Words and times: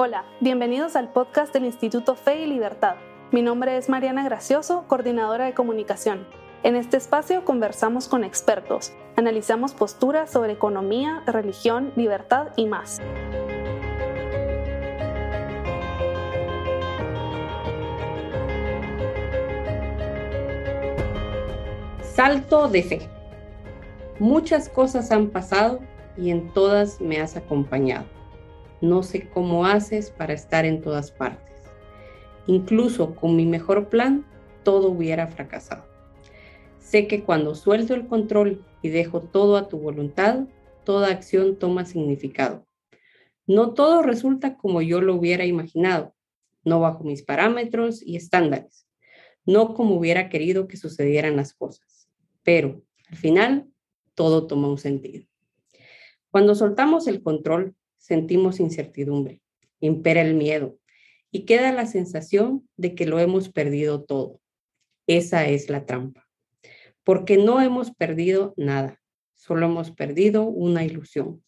Hola, 0.00 0.24
bienvenidos 0.38 0.94
al 0.94 1.10
podcast 1.10 1.52
del 1.52 1.64
Instituto 1.64 2.14
Fe 2.14 2.42
y 2.42 2.46
Libertad. 2.46 2.94
Mi 3.32 3.42
nombre 3.42 3.76
es 3.76 3.88
Mariana 3.88 4.22
Gracioso, 4.22 4.84
coordinadora 4.86 5.46
de 5.46 5.54
comunicación. 5.54 6.24
En 6.62 6.76
este 6.76 6.96
espacio 6.96 7.44
conversamos 7.44 8.06
con 8.06 8.22
expertos, 8.22 8.92
analizamos 9.16 9.74
posturas 9.74 10.30
sobre 10.30 10.52
economía, 10.52 11.24
religión, 11.26 11.92
libertad 11.96 12.50
y 12.54 12.66
más. 12.66 13.00
Salto 22.02 22.68
de 22.68 22.82
fe. 22.84 23.08
Muchas 24.20 24.68
cosas 24.68 25.10
han 25.10 25.30
pasado 25.30 25.80
y 26.16 26.30
en 26.30 26.52
todas 26.52 27.00
me 27.00 27.20
has 27.20 27.36
acompañado 27.36 28.04
no 28.80 29.02
sé 29.02 29.28
cómo 29.28 29.66
haces 29.66 30.10
para 30.10 30.32
estar 30.32 30.64
en 30.64 30.80
todas 30.80 31.10
partes. 31.10 31.62
Incluso 32.46 33.14
con 33.14 33.36
mi 33.36 33.46
mejor 33.46 33.88
plan, 33.88 34.24
todo 34.62 34.88
hubiera 34.88 35.26
fracasado. 35.26 35.84
Sé 36.78 37.06
que 37.06 37.22
cuando 37.22 37.54
suelto 37.54 37.94
el 37.94 38.06
control 38.06 38.64
y 38.82 38.88
dejo 38.88 39.20
todo 39.20 39.56
a 39.56 39.68
tu 39.68 39.78
voluntad, 39.78 40.46
toda 40.84 41.10
acción 41.10 41.58
toma 41.58 41.84
significado. 41.84 42.66
No 43.46 43.74
todo 43.74 44.02
resulta 44.02 44.56
como 44.56 44.80
yo 44.82 45.00
lo 45.00 45.14
hubiera 45.14 45.44
imaginado, 45.44 46.14
no 46.64 46.80
bajo 46.80 47.04
mis 47.04 47.22
parámetros 47.22 48.02
y 48.02 48.16
estándares, 48.16 48.86
no 49.44 49.74
como 49.74 49.96
hubiera 49.96 50.28
querido 50.28 50.68
que 50.68 50.76
sucedieran 50.76 51.36
las 51.36 51.54
cosas, 51.54 52.08
pero 52.42 52.82
al 53.10 53.16
final 53.16 53.68
todo 54.14 54.46
toma 54.46 54.68
un 54.68 54.78
sentido. 54.78 55.26
Cuando 56.30 56.54
soltamos 56.54 57.06
el 57.06 57.22
control, 57.22 57.74
sentimos 57.98 58.60
incertidumbre, 58.60 59.42
impera 59.80 60.22
el 60.22 60.34
miedo 60.34 60.78
y 61.30 61.44
queda 61.44 61.72
la 61.72 61.86
sensación 61.86 62.66
de 62.76 62.94
que 62.94 63.06
lo 63.06 63.18
hemos 63.18 63.50
perdido 63.50 64.04
todo. 64.04 64.40
Esa 65.06 65.46
es 65.46 65.68
la 65.68 65.84
trampa, 65.84 66.28
porque 67.04 67.36
no 67.36 67.60
hemos 67.60 67.90
perdido 67.90 68.54
nada, 68.56 69.00
solo 69.34 69.66
hemos 69.66 69.90
perdido 69.90 70.44
una 70.44 70.84
ilusión, 70.84 71.44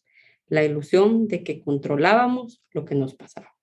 la 0.46 0.64
ilusión 0.64 1.28
de 1.28 1.42
que 1.44 1.60
controlábamos 1.62 2.62
lo 2.72 2.84
que 2.84 2.94
nos 2.94 3.14
pasaba. 3.14 3.54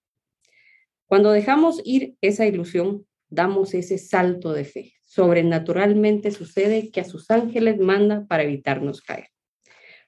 Cuando 1.05 1.31
dejamos 1.31 1.81
ir 1.85 2.15
esa 2.21 2.45
ilusión, 2.45 3.05
damos 3.29 3.73
ese 3.73 3.97
salto 3.97 4.53
de 4.53 4.65
fe. 4.65 4.93
Sobrenaturalmente 5.03 6.31
sucede 6.31 6.91
que 6.91 7.01
a 7.01 7.05
sus 7.05 7.31
ángeles 7.31 7.77
manda 7.79 8.25
para 8.27 8.43
evitarnos 8.43 9.01
caer 9.01 9.29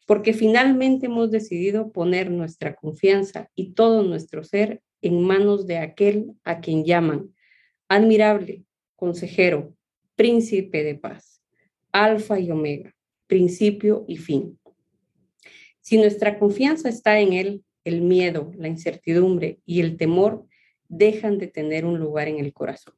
porque 0.10 0.34
finalmente 0.34 1.06
hemos 1.06 1.30
decidido 1.30 1.92
poner 1.92 2.32
nuestra 2.32 2.74
confianza 2.74 3.52
y 3.54 3.74
todo 3.74 4.02
nuestro 4.02 4.44
ser 4.44 4.82
en 5.04 5.22
manos 5.22 5.68
de 5.68 5.78
aquel 5.78 6.34
a 6.44 6.62
quien 6.62 6.84
llaman 6.84 7.32
admirable, 7.88 8.64
consejero, 8.96 9.76
príncipe 10.16 10.84
de 10.84 10.96
paz, 10.96 11.44
alfa 11.92 12.40
y 12.40 12.50
omega, 12.50 12.96
principio 13.28 14.04
y 14.08 14.18
fin. 14.18 14.60
Si 15.80 16.00
nuestra 16.00 16.40
confianza 16.40 16.90
está 16.90 17.20
en 17.20 17.34
él, 17.34 17.64
el 17.84 18.02
miedo, 18.02 18.52
la 18.58 18.68
incertidumbre 18.68 19.60
y 19.64 19.80
el 19.82 19.96
temor 19.96 20.44
dejan 20.88 21.38
de 21.38 21.50
tener 21.50 21.86
un 21.86 22.00
lugar 22.00 22.28
en 22.28 22.40
el 22.40 22.52
corazón. 22.52 22.96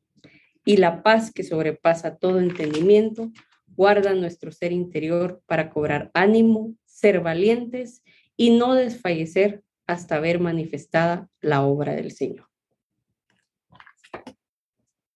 Y 0.63 0.77
la 0.77 1.03
paz 1.03 1.29
que 1.33 1.43
sobrepasa 1.43 2.15
todo 2.15 2.39
entendimiento 2.39 3.33
guarda 3.67 4.13
nuestro 4.13 4.53
ser 4.53 4.71
interior 4.71 5.41
para 5.45 5.69
cobrar 5.69 6.09
ánimo, 6.13 6.73
ser 7.01 7.21
valientes 7.21 8.03
y 8.37 8.55
no 8.59 8.75
desfallecer 8.75 9.63
hasta 9.87 10.19
ver 10.19 10.39
manifestada 10.39 11.27
la 11.39 11.61
obra 11.63 11.93
del 11.93 12.11
Señor. 12.11 12.45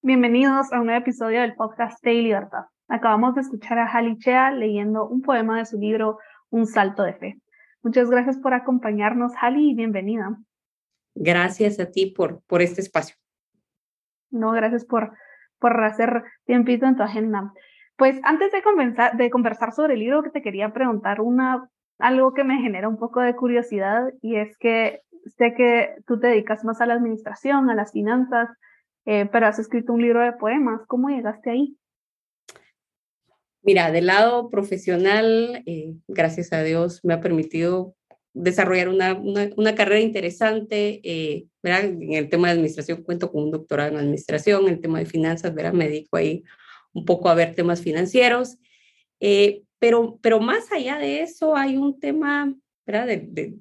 Bienvenidos 0.01 0.73
a 0.73 0.79
un 0.79 0.87
nuevo 0.87 1.01
episodio 1.01 1.41
del 1.41 1.53
podcast 1.53 2.03
de 2.03 2.13
Libertad. 2.13 2.65
Acabamos 2.87 3.35
de 3.35 3.41
escuchar 3.41 3.77
a 3.77 4.15
Chea 4.17 4.49
leyendo 4.49 5.07
un 5.07 5.21
poema 5.21 5.59
de 5.59 5.65
su 5.67 5.77
libro 5.77 6.17
Un 6.49 6.65
salto 6.65 7.03
de 7.03 7.13
fe. 7.13 7.39
Muchas 7.83 8.09
gracias 8.09 8.39
por 8.39 8.55
acompañarnos, 8.55 9.33
Hali, 9.39 9.69
y 9.69 9.75
bienvenida. 9.75 10.39
Gracias 11.13 11.79
a 11.79 11.91
ti 11.91 12.07
por, 12.07 12.41
por 12.47 12.63
este 12.63 12.81
espacio. 12.81 13.15
No, 14.31 14.53
gracias 14.53 14.85
por, 14.85 15.15
por 15.59 15.83
hacer 15.83 16.23
tiempito 16.45 16.87
en 16.87 16.95
tu 16.95 17.03
agenda. 17.03 17.53
Pues 17.95 18.19
antes 18.23 18.51
de, 18.51 18.63
de 19.17 19.29
conversar 19.29 19.71
sobre 19.71 19.93
el 19.93 19.99
libro, 19.99 20.23
que 20.23 20.31
te 20.31 20.41
quería 20.41 20.73
preguntar 20.73 21.21
una 21.21 21.69
algo 21.99 22.33
que 22.33 22.43
me 22.43 22.57
genera 22.57 22.89
un 22.89 22.97
poco 22.97 23.21
de 23.21 23.35
curiosidad 23.35 24.13
y 24.21 24.35
es 24.35 24.57
que 24.57 25.01
sé 25.37 25.53
que 25.55 25.95
tú 26.05 26.19
te 26.19 26.27
dedicas 26.27 26.63
más 26.63 26.81
a 26.81 26.85
la 26.85 26.93
administración, 26.93 27.69
a 27.69 27.75
las 27.75 27.91
finanzas, 27.91 28.49
eh, 29.05 29.27
pero 29.31 29.47
has 29.47 29.59
escrito 29.59 29.93
un 29.93 30.01
libro 30.01 30.21
de 30.21 30.33
poemas. 30.33 30.81
¿Cómo 30.87 31.09
llegaste 31.09 31.51
ahí? 31.51 31.77
Mira, 33.61 33.91
del 33.91 34.07
lado 34.07 34.49
profesional, 34.49 35.63
eh, 35.65 35.95
gracias 36.07 36.53
a 36.53 36.61
Dios, 36.61 37.03
me 37.03 37.15
ha 37.15 37.21
permitido 37.21 37.95
desarrollar 38.33 38.89
una, 38.89 39.13
una, 39.13 39.75
carrera 39.75 40.01
interesante. 40.01 40.99
Eh, 41.03 41.47
en 41.63 42.13
el 42.13 42.29
tema 42.29 42.47
de 42.47 42.53
administración 42.53 43.01
cuento 43.01 43.31
con 43.31 43.45
un 43.45 43.51
doctorado 43.51 43.91
en 43.91 43.97
administración, 43.97 44.63
en 44.63 44.73
el 44.73 44.81
tema 44.81 44.99
de 44.99 45.05
finanzas, 45.05 45.55
¿verdad? 45.55 45.73
me 45.73 45.87
dedico 45.87 46.17
ahí 46.17 46.43
un 46.93 47.05
poco 47.05 47.29
a 47.29 47.33
ver 47.33 47.55
temas 47.55 47.81
financieros. 47.81 48.57
Pero, 49.79 50.19
pero 50.21 50.39
más 50.39 50.71
allá 50.71 50.97
de 50.97 51.21
eso 51.21 51.55
hay 51.55 51.77
un 51.77 51.99
tema, 51.99 52.53
¿verdad? 52.85 53.07
De, 53.07 53.55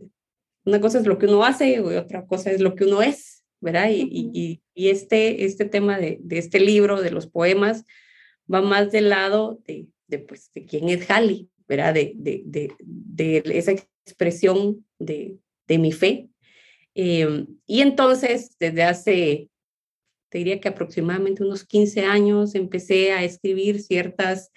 una 0.64 0.80
cosa 0.80 0.98
es 0.98 1.06
lo 1.06 1.19
que 1.19 1.26
uno 1.26 1.44
hace 1.44 1.72
y 1.72 1.78
otra 1.78 2.26
cosa 2.26 2.50
es 2.50 2.60
lo 2.60 2.75
que 2.75 2.84
uno 2.84 3.02
es, 3.02 3.44
¿verdad? 3.60 3.91
Y, 3.91 4.08
y, 4.10 4.62
y 4.75 4.88
este, 4.88 5.44
este 5.44 5.64
tema 5.66 5.98
de, 5.98 6.19
de, 6.20 6.38
este 6.38 6.60
libro, 6.60 7.02
de 7.02 7.10
los 7.10 7.26
poemas, 7.26 7.84
va 8.52 8.62
más 8.62 8.91
del 8.91 9.10
lado 9.10 9.60
de, 9.66 9.88
de, 10.06 10.19
pues, 10.19 10.50
de 10.54 10.64
quién 10.64 10.88
es 10.88 11.08
Halley, 11.10 11.50
¿verdad? 11.69 11.94
De, 11.94 12.12
de, 12.16 12.72
de, 12.81 13.42
esa 13.46 13.72
expresión 13.72 14.86
de, 14.98 15.38
de 15.66 15.78
mi 15.78 15.92
fe. 15.92 16.28
Em, 16.94 17.46
y 17.66 17.81
entonces, 17.81 18.56
desde 18.58 18.82
hace, 18.84 19.50
te 20.31 20.38
diría 20.38 20.60
que 20.60 20.69
aproximadamente 20.69 21.42
unos 21.42 21.64
15 21.64 22.04
años, 22.04 22.54
empecé 22.54 23.12
a 23.12 23.25
escribir 23.25 23.82
ciertas 23.82 24.50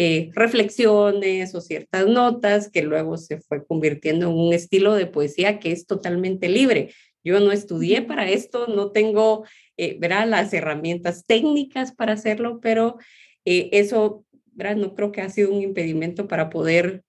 eh, 0.00 0.30
reflexiones 0.32 1.56
o 1.56 1.60
ciertas 1.60 2.06
notas 2.06 2.70
que 2.70 2.82
luego 2.82 3.16
se 3.16 3.40
fue 3.40 3.66
convirtiendo 3.66 4.30
en 4.30 4.36
un 4.36 4.52
estilo 4.52 4.94
de 4.94 5.06
poesía 5.06 5.58
que 5.58 5.72
es 5.72 5.88
totalmente 5.88 6.48
libre. 6.48 6.94
Yo 7.24 7.40
no 7.40 7.50
estudié 7.50 8.02
para 8.02 8.30
esto, 8.30 8.68
no 8.68 8.92
tengo 8.92 9.44
eh, 9.76 9.98
las 10.00 10.52
herramientas 10.52 11.24
técnicas 11.26 11.90
para 11.90 12.12
hacerlo, 12.12 12.60
pero 12.62 12.98
eh, 13.44 13.70
eso 13.72 14.24
¿verdad? 14.52 14.76
no 14.76 14.94
creo 14.94 15.10
que 15.10 15.20
ha 15.20 15.30
sido 15.30 15.52
un 15.52 15.62
impedimento 15.62 16.28
para 16.28 16.48
poder 16.48 17.02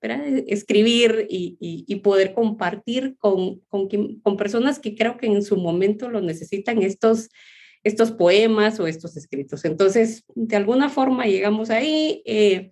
escribir 0.47 1.27
y, 1.29 1.57
y, 1.59 1.95
poder 1.97 2.33
compartir 2.33 3.17
con, 3.19 3.59
con, 3.67 3.87
con, 4.23 4.35
personas 4.35 4.79
que 4.79 4.95
creo 4.95 5.15
que 5.17 5.27
en 5.27 5.43
su 5.43 5.57
momento 5.57 6.09
lo 6.09 6.21
necesitan 6.21 6.81
estos, 6.81 7.29
estos 7.83 8.11
poemas 8.11 8.79
o 8.79 8.87
estos 8.87 9.15
escritos. 9.15 9.63
Entonces, 9.63 10.23
de 10.33 10.55
alguna 10.55 10.89
forma 10.89 11.27
llegamos 11.27 11.69
ahí. 11.69 12.23
Eh, 12.25 12.71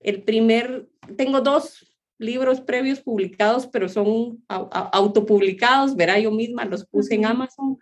el 0.00 0.22
primer, 0.22 0.88
tengo 1.16 1.40
dos 1.40 1.90
libros 2.20 2.60
previos 2.60 3.00
publicados, 3.00 3.66
pero 3.66 3.88
son 3.88 4.44
autopublicados, 4.46 5.96
verá, 5.96 6.18
yo 6.18 6.30
misma 6.30 6.66
los 6.66 6.84
puse 6.84 7.14
en 7.14 7.24
Amazon, 7.24 7.78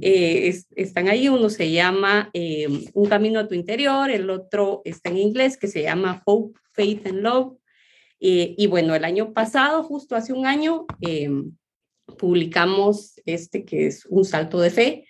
eh, 0.00 0.58
están 0.76 1.08
ahí, 1.08 1.28
uno 1.28 1.50
se 1.50 1.70
llama 1.70 2.30
eh, 2.32 2.68
Un 2.94 3.06
camino 3.06 3.38
a 3.38 3.46
tu 3.46 3.54
interior, 3.54 4.10
el 4.10 4.30
otro 4.30 4.80
está 4.86 5.10
en 5.10 5.18
inglés 5.18 5.58
que 5.58 5.68
se 5.68 5.82
llama 5.82 6.22
Hope, 6.24 6.58
Faith 6.72 7.06
and 7.06 7.20
Love. 7.20 7.58
Eh, 8.18 8.54
y 8.56 8.66
bueno, 8.66 8.94
el 8.94 9.04
año 9.04 9.34
pasado, 9.34 9.82
justo 9.82 10.16
hace 10.16 10.32
un 10.32 10.46
año, 10.46 10.86
publicamos 12.18 13.20
este 13.26 13.64
que 13.64 13.86
es 13.86 14.06
Un 14.06 14.24
salto 14.24 14.58
de 14.58 14.70
fe, 14.70 15.06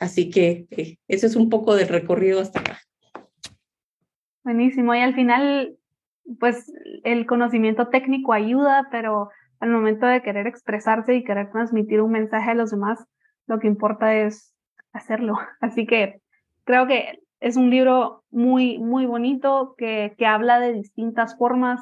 así 0.00 0.28
que 0.28 0.66
ese 1.06 1.26
es 1.26 1.36
un 1.36 1.48
poco 1.48 1.76
del 1.76 1.86
recorrido 1.86 2.40
hasta 2.40 2.60
acá. 2.60 2.80
Buenísimo. 4.44 4.94
Y 4.94 5.00
al 5.00 5.14
final, 5.14 5.76
pues 6.38 6.72
el 7.04 7.26
conocimiento 7.26 7.88
técnico 7.88 8.32
ayuda, 8.32 8.88
pero 8.90 9.30
al 9.60 9.70
momento 9.70 10.06
de 10.06 10.22
querer 10.22 10.46
expresarse 10.46 11.14
y 11.14 11.24
querer 11.24 11.50
transmitir 11.50 12.00
un 12.00 12.12
mensaje 12.12 12.50
a 12.50 12.54
los 12.54 12.70
demás, 12.70 13.04
lo 13.46 13.58
que 13.58 13.66
importa 13.66 14.14
es 14.14 14.54
hacerlo. 14.92 15.34
Así 15.60 15.86
que 15.86 16.20
creo 16.64 16.86
que 16.86 17.20
es 17.40 17.56
un 17.56 17.70
libro 17.70 18.22
muy, 18.30 18.78
muy 18.78 19.06
bonito 19.06 19.74
que, 19.76 20.14
que 20.16 20.26
habla 20.26 20.60
de 20.60 20.72
distintas 20.72 21.36
formas, 21.36 21.80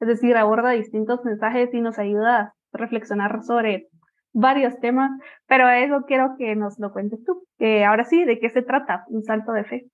es 0.00 0.08
decir, 0.08 0.36
aborda 0.36 0.70
distintos 0.70 1.24
mensajes 1.24 1.72
y 1.72 1.80
nos 1.80 1.98
ayuda 1.98 2.38
a 2.38 2.54
reflexionar 2.72 3.42
sobre 3.44 3.88
varios 4.32 4.78
temas, 4.80 5.10
pero 5.46 5.68
eso 5.68 6.04
quiero 6.06 6.36
que 6.38 6.56
nos 6.56 6.78
lo 6.78 6.92
cuentes 6.92 7.22
tú. 7.24 7.44
ahora 7.86 8.04
sí, 8.04 8.24
¿de 8.24 8.38
qué 8.38 8.50
se 8.50 8.62
trata? 8.62 9.04
Un 9.08 9.22
salto 9.22 9.52
de 9.52 9.64
fe. 9.64 9.86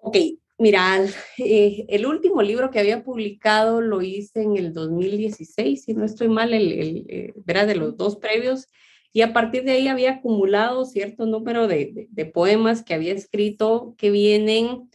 Ok, 0.00 0.16
Mira, 0.62 1.04
eh, 1.38 1.86
el 1.88 2.06
último 2.06 2.40
libro 2.40 2.70
que 2.70 2.78
había 2.78 3.02
publicado 3.02 3.80
lo 3.80 4.00
hice 4.00 4.42
en 4.42 4.56
el 4.56 4.72
2016, 4.72 5.82
si 5.82 5.92
no 5.92 6.04
estoy 6.04 6.28
mal, 6.28 6.54
el, 6.54 6.70
el 6.70 7.04
eh, 7.08 7.66
de 7.66 7.74
los 7.74 7.96
dos 7.96 8.14
previos, 8.14 8.68
y 9.12 9.22
a 9.22 9.32
partir 9.32 9.64
de 9.64 9.72
ahí 9.72 9.88
había 9.88 10.12
acumulado 10.12 10.84
cierto 10.84 11.26
número 11.26 11.66
de, 11.66 12.08
poemas 12.32 12.84
que 12.84 12.94
había 12.94 13.12
escrito 13.12 13.96
que 13.98 14.12
vienen 14.12 14.88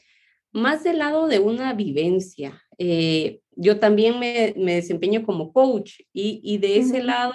más 0.53 0.85
del 0.85 0.99
lado 0.99 1.27
de 1.27 1.39
una 1.39 1.73
vivencia. 1.73 2.63
Eh, 2.77 3.41
yo 3.57 3.77
también 3.77 4.19
me, 4.19 4.53
desempeño 4.53 5.25
como 5.25 5.51
coach 5.51 5.99
y, 6.13 6.59
de 6.59 6.77
ese 6.77 7.03
lado 7.03 7.33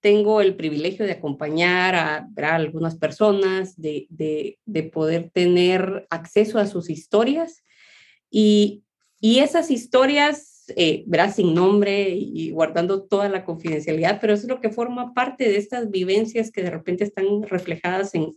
tengo 0.00 0.40
el 0.40 0.56
privilegio 0.56 1.04
de 1.04 1.12
acompañar 1.12 1.94
a, 1.94 2.28
algunas 2.54 2.96
personas, 2.96 3.74
de, 3.76 4.58
poder 4.92 5.30
tener 5.30 6.06
acceso 6.10 6.58
a 6.58 6.66
sus 6.66 6.90
historias 6.90 7.64
y, 8.30 8.82
esas 9.22 9.70
historias, 9.70 10.64
eh, 10.76 11.04
sin 11.34 11.54
nombre 11.54 12.08
y 12.10 12.50
guardando 12.52 13.02
toda 13.02 13.28
la 13.28 13.44
confidencialidad, 13.44 14.18
pero 14.18 14.32
eso 14.32 14.44
es 14.44 14.48
lo 14.48 14.60
que 14.60 14.70
forma 14.70 15.12
parte 15.12 15.44
de 15.44 15.58
estas 15.58 15.90
vivencias 15.90 16.50
que 16.50 16.62
de 16.62 16.70
repente 16.70 17.04
están 17.04 17.42
reflejadas 17.42 18.14
en, 18.14 18.32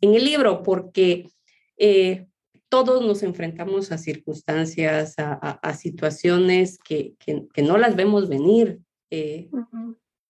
el 0.00 0.24
libro, 0.24 0.62
porque 0.62 1.30
eh, 1.78 2.26
todos 2.68 3.06
nos 3.06 3.22
enfrentamos 3.22 3.90
a 3.92 3.98
circunstancias, 3.98 5.14
a, 5.16 5.74
situaciones 5.74 6.78
que, 6.78 7.14
no 7.56 7.78
las 7.78 7.94
vemos 7.96 8.28
venir. 8.28 8.80
Eh, 9.10 9.48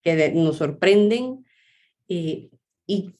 que 0.04 0.32
nos 0.32 0.58
sorprenden 0.58 1.44
eh, 2.08 2.50
y, 2.86 3.14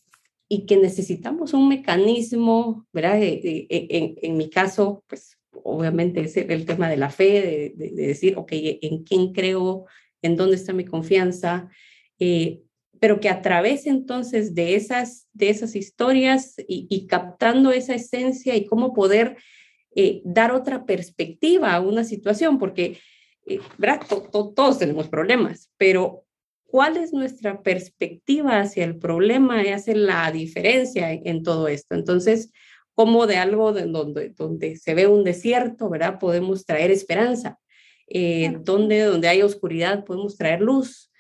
y, 0.49 0.67
que 0.67 0.77
necesitamos 0.77 1.55
un 1.55 1.69
mecanismo, 1.69 2.87
¿verdad? 2.93 3.19
En, 3.21 4.15
en, 4.21 4.37
mi 4.37 4.51
caso, 4.51 5.03
pues 5.07 5.39
obviamente 5.51 6.21
es 6.21 6.37
el 6.37 6.67
tema 6.67 6.91
de 6.91 6.99
la 6.99 7.09
fe, 7.09 7.75
de, 7.77 7.91
de, 7.91 8.07
decir, 8.07 8.37
ok, 8.37 8.51
¿en 8.53 9.03
quién 9.03 9.33
creo? 9.33 9.87
¿En 10.21 10.37
dónde 10.37 10.57
está 10.57 10.75
mi 10.75 10.85
confianza? 10.85 11.71
Eh, 12.19 12.61
pero 13.01 13.19
que 13.19 13.31
a 13.31 13.41
través 13.41 13.87
entonces 13.87 14.55
de 14.55 14.75
esas, 14.75 15.27
de 15.33 15.49
esas 15.49 15.75
historias 15.75 16.55
y, 16.69 16.87
y 16.91 17.07
captando 17.07 17.73
esa 17.73 17.95
esencia 17.95 18.55
y 18.55 18.67
cómo 18.67 18.93
poder 18.93 19.37
eh, 19.97 20.21
dar 20.25 20.53
otra 20.53 20.85
perspectiva 20.85 21.73
a 21.73 21.81
una 21.81 22.05
situación, 22.05 22.59
porque 22.59 22.99
¿verdad? 23.79 24.01
todos 24.09 24.79
tenemos 24.79 25.09
problemas, 25.09 25.71
pero 25.77 26.24
cuál 26.75 26.97
es 26.97 27.13
nuestra 27.13 27.63
perspectiva 27.63 28.59
hacia 28.59 28.85
el 28.85 28.99
problema 28.99 29.63
y 29.63 29.69
hace 29.69 29.95
la 29.95 30.33
diferencia 30.33 31.13
en, 31.13 31.45
todo 31.45 31.69
esto. 31.69 31.95
Entonces, 31.95 32.51
como 32.95 33.29
de 33.29 33.37
algo 33.37 33.73
de 33.73 33.87
donde, 33.87 34.31
donde 34.31 34.75
se 34.75 34.93
ve 34.93 35.07
un 35.07 35.23
desierto, 35.23 35.89
¿verdad? 35.89 36.19
Podemos 36.19 36.67
traer 36.67 36.91
esperanza. 36.91 37.61
Eh, 38.09 38.57
donde, 38.63 39.03
donde 39.03 39.29
hay 39.29 39.43
oscuridad 39.43 40.05
podemos 40.05 40.37
traer 40.37 40.63
luz. 40.63 41.13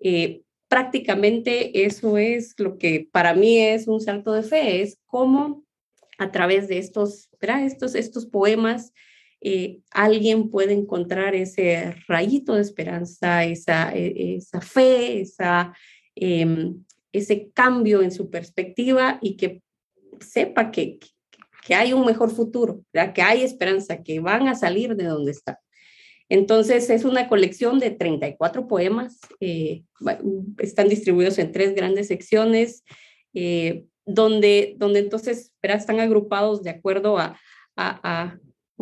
Eh, 0.00 0.40
prácticamente 0.66 1.84
eso 1.84 2.16
es 2.16 2.54
lo 2.56 2.78
que 2.78 3.06
para 3.12 3.34
mí 3.34 3.58
es 3.58 3.88
un 3.88 4.00
salto 4.00 4.32
de 4.32 4.44
fe, 4.44 4.80
es 4.80 4.98
cómo 5.04 5.62
a 6.16 6.32
través 6.32 6.68
de 6.68 6.78
estos, 6.78 7.28
¿verdad? 7.38 7.66
estos, 7.66 7.94
estos 7.94 8.24
poemas 8.24 8.94
eh, 9.44 9.80
alguien 9.90 10.50
puede 10.50 10.72
encontrar 10.72 11.34
ese 11.34 11.94
rayito 12.06 12.54
de 12.54 12.62
esperanza, 12.62 13.44
esa, 13.44 13.92
e, 13.94 14.36
esa 14.36 14.60
fe, 14.60 15.20
esa, 15.20 15.74
em, 16.14 16.84
ese 17.12 17.50
cambio 17.52 18.02
en 18.02 18.12
su 18.12 18.30
perspectiva 18.30 19.18
y 19.20 19.36
que 19.36 19.62
sepa 20.20 20.70
que, 20.70 20.98
que 21.66 21.74
hay 21.74 21.92
un 21.92 22.06
mejor 22.06 22.30
futuro, 22.30 22.84
que 22.92 23.22
hay 23.22 23.42
esperanza, 23.42 24.02
que 24.02 24.20
van 24.20 24.48
a 24.48 24.54
salir 24.54 24.94
de 24.96 25.04
donde 25.04 25.32
están. 25.32 25.56
Entonces 26.28 26.88
es 26.88 27.04
una 27.04 27.28
colección 27.28 27.78
de 27.78 27.90
34 27.90 28.66
poemas, 28.66 29.18
eh, 29.40 29.82
están 30.58 30.88
distribuidos 30.88 31.38
en 31.38 31.52
tres 31.52 31.74
grandes 31.74 32.08
secciones, 32.08 32.84
eh, 33.34 33.84
donde, 34.06 34.74
donde 34.78 35.00
entonces 35.00 35.52
están 35.60 36.00
agrupados 36.00 36.62
de 36.62 36.70
acuerdo 36.70 37.18
a, 37.18 37.38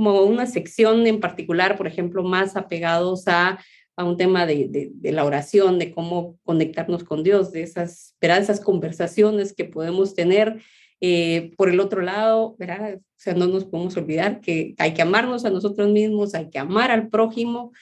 como 0.00 0.22
una 0.22 0.46
sección 0.46 1.06
en 1.06 1.20
particular, 1.20 1.76
por 1.76 1.86
ejemplo, 1.86 2.22
más 2.22 2.56
apegados 2.56 3.28
a, 3.28 3.62
a 3.96 4.04
un 4.04 4.16
tema 4.16 4.46
de, 4.46 4.90
de, 4.94 5.12
la 5.12 5.26
oración, 5.26 5.78
de 5.78 5.92
cómo 5.92 6.38
conectarnos 6.42 7.04
con 7.04 7.22
Dios, 7.22 7.52
de 7.52 7.62
esas, 7.62 8.16
esas 8.18 8.60
conversaciones 8.60 9.52
que 9.52 9.66
podemos 9.66 10.14
tener. 10.14 10.62
Eh, 11.02 11.52
por 11.58 11.68
el 11.68 11.80
otro 11.80 12.00
lado, 12.00 12.56
¿verdad? 12.58 12.94
O 12.96 13.18
sea, 13.18 13.34
no 13.34 13.46
nos 13.46 13.66
podemos 13.66 13.94
olvidar 13.98 14.40
que 14.40 14.74
hay 14.78 14.94
que 14.94 15.02
amarnos 15.02 15.44
a 15.44 15.50
nosotros 15.50 15.90
mismos, 15.90 16.34
hay 16.34 16.48
que 16.48 16.58
amar 16.58 16.90
al 16.90 17.10
prójimo. 17.10 17.72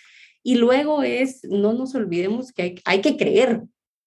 Y 0.43 0.57
luego 0.57 1.05
es, 1.05 1.45
no 1.45 1.73
nos 1.73 1.95
olvidemos 1.95 2.51
que 2.51 2.63
hay, 2.63 2.75
hay 2.85 3.01
que 3.01 3.17
creer. 3.17 3.63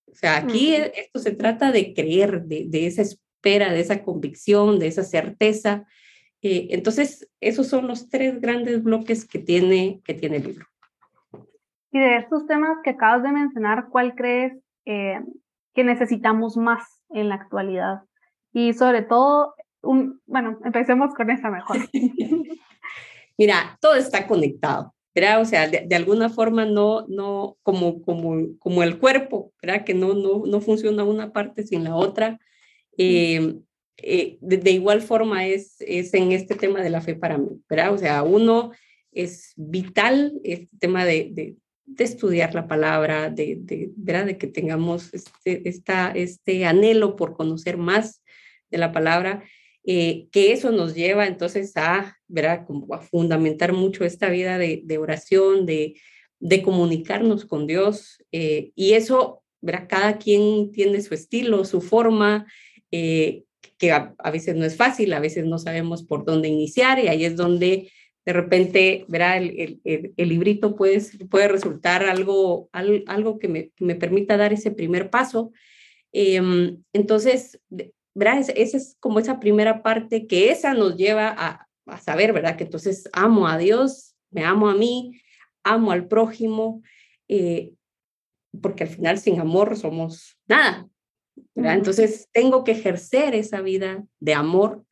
O 0.05 0.15
sea, 0.15 0.35
aquí 0.35 0.73
esto 0.73 1.19
se 1.19 1.31
trata 1.31 1.71
de 1.71 1.93
creer, 1.93 2.43
de, 2.43 2.65
de 2.67 2.87
esa 2.87 3.03
espera, 3.03 3.71
de 3.71 3.79
esa 3.79 4.03
convicción, 4.03 4.79
de 4.79 4.87
esa 4.87 5.05
certeza 5.05 5.87
eh, 6.41 6.69
entonces, 6.71 7.29
esos 7.39 7.67
son 7.67 7.87
los 7.87 8.09
tres 8.09 8.41
grandes 8.41 8.83
bloques 8.83 9.25
que 9.25 9.39
tiene, 9.39 10.01
que 10.03 10.13
tiene 10.13 10.37
el 10.37 10.43
libro. 10.43 10.65
Y 11.91 11.99
de 11.99 12.17
estos 12.17 12.47
temas 12.47 12.77
que 12.83 12.91
acabas 12.91 13.21
de 13.21 13.31
mencionar, 13.31 13.89
¿cuál 13.89 14.15
crees 14.15 14.53
eh, 14.85 15.19
que 15.73 15.83
necesitamos 15.83 16.57
más 16.57 17.03
en 17.09 17.29
la 17.29 17.35
actualidad? 17.35 18.01
Y 18.53 18.73
sobre 18.73 19.03
todo, 19.03 19.53
un, 19.83 20.19
bueno, 20.25 20.57
empecemos 20.63 21.13
con 21.13 21.29
esa 21.29 21.51
mejor. 21.51 21.77
Mira, 23.37 23.77
todo 23.79 23.95
está 23.95 24.25
conectado, 24.25 24.95
¿verdad? 25.13 25.41
O 25.41 25.45
sea, 25.45 25.67
de, 25.67 25.95
alguna 25.95 26.29
forma 26.29 26.65
no, 26.65 27.05
no, 27.07 27.57
como, 27.61 28.01
como, 28.01 28.57
como 28.57 28.83
el 28.83 28.97
cuerpo, 28.97 29.51
¿verdad? 29.61 29.83
Que 29.83 29.93
no, 29.93 30.13
no, 30.13 30.43
no 30.45 30.61
funciona 30.61 31.03
una 31.03 31.31
parte 31.31 31.63
sin 31.63 31.83
la 31.83 31.95
otra. 31.95 32.39
Eh, 32.97 33.59
eh, 34.03 34.37
de, 34.41 34.71
igual 34.71 35.01
forma 35.01 35.47
es, 35.47 35.75
es 35.79 36.13
en 36.13 36.31
este 36.31 36.55
tema 36.55 36.81
de 36.81 36.89
la 36.89 37.01
fe 37.01 37.15
para 37.15 37.37
mí, 37.37 37.49
¿verdad? 37.69 37.93
O 37.93 37.97
sea, 37.97 38.23
uno 38.23 38.71
es 39.11 39.53
vital 39.55 40.39
este 40.43 40.69
tema 40.79 41.05
de, 41.05 41.29
de, 41.31 41.55
estudiar 41.97 42.55
la 42.55 42.67
palabra, 42.67 43.29
de, 43.29 43.57
de, 43.59 43.91
¿verdad? 43.97 44.25
de 44.25 44.37
que 44.37 44.47
tengamos 44.47 45.13
este, 45.13 45.67
esta, 45.67 46.11
este 46.11 46.65
anhelo 46.65 47.17
por 47.17 47.35
conocer 47.35 47.77
más 47.77 48.23
de 48.69 48.77
la 48.77 48.91
palabra, 48.91 49.43
eh, 49.83 50.27
que 50.31 50.53
eso 50.53 50.71
nos 50.71 50.95
lleva 50.95 51.25
entonces 51.25 51.75
a, 51.75 52.17
¿verdad? 52.27 52.65
Como 52.65 52.93
a 52.93 53.01
fundamentar 53.01 53.73
mucho 53.73 54.05
esta 54.05 54.29
vida 54.29 54.57
de, 54.57 54.97
oración, 54.97 55.65
de, 55.65 55.95
comunicarnos 56.63 57.45
con 57.45 57.67
Dios, 57.67 58.23
eh, 58.31 58.71
y 58.75 58.93
eso, 58.93 59.43
¿verdad? 59.59 59.87
Cada 59.89 60.17
quien 60.17 60.71
tiene 60.71 61.01
su 61.01 61.13
estilo, 61.13 61.65
su 61.65 61.81
forma, 61.81 62.45
eh, 62.91 63.43
que 63.81 63.91
a, 63.91 64.13
veces 64.31 64.55
no 64.55 64.63
es 64.63 64.77
fácil, 64.77 65.11
a 65.11 65.19
veces 65.19 65.43
no 65.45 65.57
sabemos 65.57 66.03
por 66.03 66.23
dónde 66.23 66.47
iniciar 66.47 66.99
y 66.99 67.07
ahí 67.07 67.25
es 67.25 67.35
donde 67.35 67.91
de 68.23 68.33
repente, 68.33 69.05
verá, 69.07 69.37
el, 69.37 69.81
el, 69.83 70.13
el, 70.15 70.29
librito 70.29 70.75
puede, 70.75 71.01
puede 71.31 71.47
resultar 71.47 72.03
algo, 72.03 72.69
algo 72.71 73.39
que 73.39 73.47
me, 73.47 73.71
me 73.79 73.95
permita 73.95 74.37
dar 74.37 74.53
ese 74.53 74.69
primer 74.69 75.09
paso. 75.09 75.51
Em, 76.11 76.83
entonces, 76.93 77.59
verá, 78.13 78.37
esa 78.37 78.77
es 78.77 78.95
como 78.99 79.17
esa 79.17 79.39
primera 79.39 79.81
parte 79.81 80.27
que 80.27 80.51
esa 80.51 80.75
nos 80.75 80.95
lleva 80.95 81.33
a, 81.35 81.67
a 81.87 81.97
saber, 81.97 82.33
¿verdad? 82.33 82.57
Que 82.57 82.65
entonces 82.65 83.09
amo 83.13 83.47
a 83.47 83.57
Dios, 83.57 84.13
me 84.29 84.45
amo 84.45 84.69
a 84.69 84.75
mí, 84.75 85.19
amo 85.63 85.91
al 85.91 86.07
prójimo, 86.07 86.83
eh, 87.27 87.73
porque 88.61 88.83
al 88.83 88.89
final 88.89 89.17
sin 89.17 89.39
amor 89.39 89.75
somos 89.75 90.37
nada, 90.47 90.87
entonces 91.55 92.29
tengo 92.31 92.63
que 92.63 92.71
ejercer 92.71 93.35
esa 93.35 93.61
vida 93.61 94.05
de 94.19 94.33
amor 94.33 94.83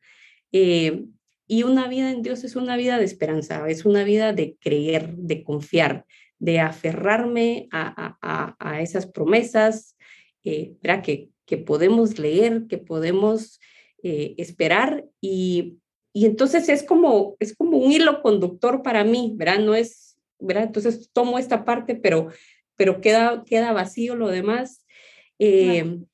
eh, 0.52 1.04
y 1.46 1.64
una 1.64 1.88
vida 1.88 2.10
en 2.10 2.22
Dios 2.22 2.44
es 2.44 2.54
una 2.54 2.76
vida 2.76 2.98
de 2.98 3.04
esperanza, 3.04 3.68
es 3.68 3.84
una 3.84 4.04
vida 4.04 4.32
de 4.32 4.56
creer, 4.60 5.14
de 5.16 5.42
confiar, 5.42 6.06
de 6.38 6.60
aferrarme 6.60 7.68
a, 7.72 8.16
a, 8.58 8.80
esas 8.80 9.06
promesas 9.06 9.96
eh, 10.44 10.74
que, 11.02 11.28
que 11.44 11.58
podemos 11.58 12.18
leer, 12.18 12.66
que 12.68 12.78
podemos 12.78 13.58
eh, 14.02 14.34
esperar 14.38 15.04
y, 15.20 15.78
y, 16.12 16.26
entonces 16.26 16.68
es 16.68 16.82
como, 16.82 17.36
es 17.40 17.54
como 17.56 17.78
un 17.78 17.90
hilo 17.92 18.22
conductor 18.22 18.82
para 18.82 19.04
mí, 19.04 19.34
¿verdad? 19.36 19.58
No 19.58 19.74
es, 19.74 20.18
¿verdad? 20.38 20.64
Entonces 20.64 21.10
tomo 21.12 21.38
esta 21.38 21.64
parte, 21.64 21.96
pero, 21.96 22.28
pero 22.76 23.00
queda, 23.00 23.44
queda 23.44 23.72
vacío 23.72 24.14
lo 24.14 24.28
demás. 24.28 24.86
No, 25.38 26.06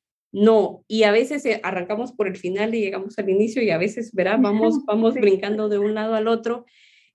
y 0.86 1.04
a 1.04 1.12
veces 1.12 1.46
eh, 1.46 1.60
arrancamos 1.62 2.12
por 2.12 2.26
el 2.26 2.36
final 2.36 2.74
y 2.74 2.80
llegamos 2.80 3.18
al 3.18 3.30
inicio 3.30 3.62
y 3.62 3.70
a 3.70 3.78
veces, 3.78 4.12
verá, 4.12 4.36
vamos, 4.36 4.84
vamos 4.84 5.14
brincando 5.14 5.70
de 5.70 5.78
un 5.78 5.94
lado 5.94 6.14
al 6.14 6.28
otro, 6.28 6.66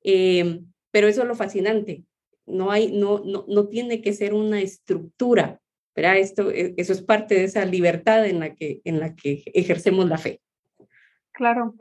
em, 0.03 0.65
pero 0.89 1.07
eso 1.07 1.21
es 1.21 1.27
lo 1.27 1.35
fascinante. 1.35 2.03
No, 2.47 2.71
hay, 2.71 2.91
no, 2.91 3.21
no, 3.23 3.45
no 3.47 3.67
tiene 3.67 4.01
que 4.01 4.13
ser 4.13 4.33
una 4.33 4.59
estructura, 4.59 5.59
¿verdad? 5.95 6.17
Esto, 6.17 6.49
eh, 6.49 6.73
eso 6.77 6.93
es 6.93 7.03
parte 7.03 7.35
de 7.35 7.43
esa 7.43 7.63
libertad 7.65 8.25
en 8.25 8.39
la 8.39 8.55
que, 8.55 8.81
en 8.85 8.99
la 8.99 9.15
que 9.15 9.43
ejercemos 9.53 10.09
la 10.09 10.17
fe. 10.17 10.41
Claro. 11.31 11.75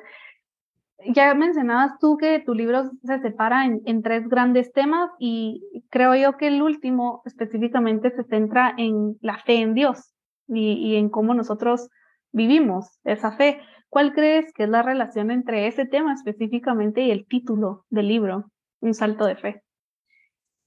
Ya 1.14 1.35
mencionabas 1.35 1.99
tú 1.99 2.18
que 2.18 2.40
tu 2.40 2.52
libro 2.52 2.90
se 3.02 3.18
separa 3.20 3.64
en, 3.64 3.80
en, 3.87 4.02
tres 4.02 4.28
grandes 4.28 4.70
temas 4.75 5.11
y 5.18 5.62
creo 5.88 6.14
yo 6.14 6.37
que 6.37 6.49
el 6.49 6.61
último 6.61 7.23
específicamente 7.25 8.11
se 8.11 8.25
centra 8.25 8.75
en 8.76 9.16
la 9.23 9.38
fe 9.38 9.54
en 9.54 9.73
Dios 9.73 10.12
y, 10.54 10.73
y 10.73 10.97
en 10.97 11.09
cómo 11.09 11.35
nosotros 11.35 11.88
vivimos 12.33 12.99
esa 13.04 13.33
fe. 13.33 13.61
¿Cuál 13.88 14.12
crees 14.12 14.52
que 14.52 14.64
es 14.64 14.69
la 14.69 14.83
relación 14.83 15.30
entre 15.30 15.66
ese 15.66 15.85
tema 15.85 16.14
específicamente 16.14 17.02
y 17.02 17.11
el 17.11 17.26
título 17.26 17.87
del 17.90 18.09
libro, 18.09 18.50
Un 18.80 18.95
salto 18.95 19.26
de 19.26 19.37
fe? 19.37 19.62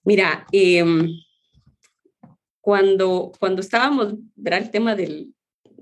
Mira, 0.04 0.46
em, 0.52 1.08
cuando, 2.60 3.32
cuando 3.40 3.62
estábamos, 3.62 4.16
ver 4.36 4.54
el 4.56 4.70
tema 4.70 4.96
del, 4.96 5.34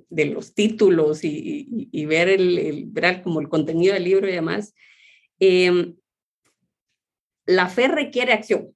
de 0.10 0.26
los 0.26 0.54
títulos 0.54 1.24
y, 1.24 1.66
y, 1.92 2.06
ver, 2.06 2.30
el, 2.30 2.60
el, 2.60 2.86
ver 2.86 3.24
como 3.24 3.40
el 3.40 3.50
contenido 3.50 3.96
del 3.96 4.04
libro 4.04 4.30
y 4.30 4.34
demás, 4.34 4.76
eh, 5.40 5.96
la 7.46 7.68
fe 7.68 7.88
requiere 7.88 8.34
acción, 8.34 8.76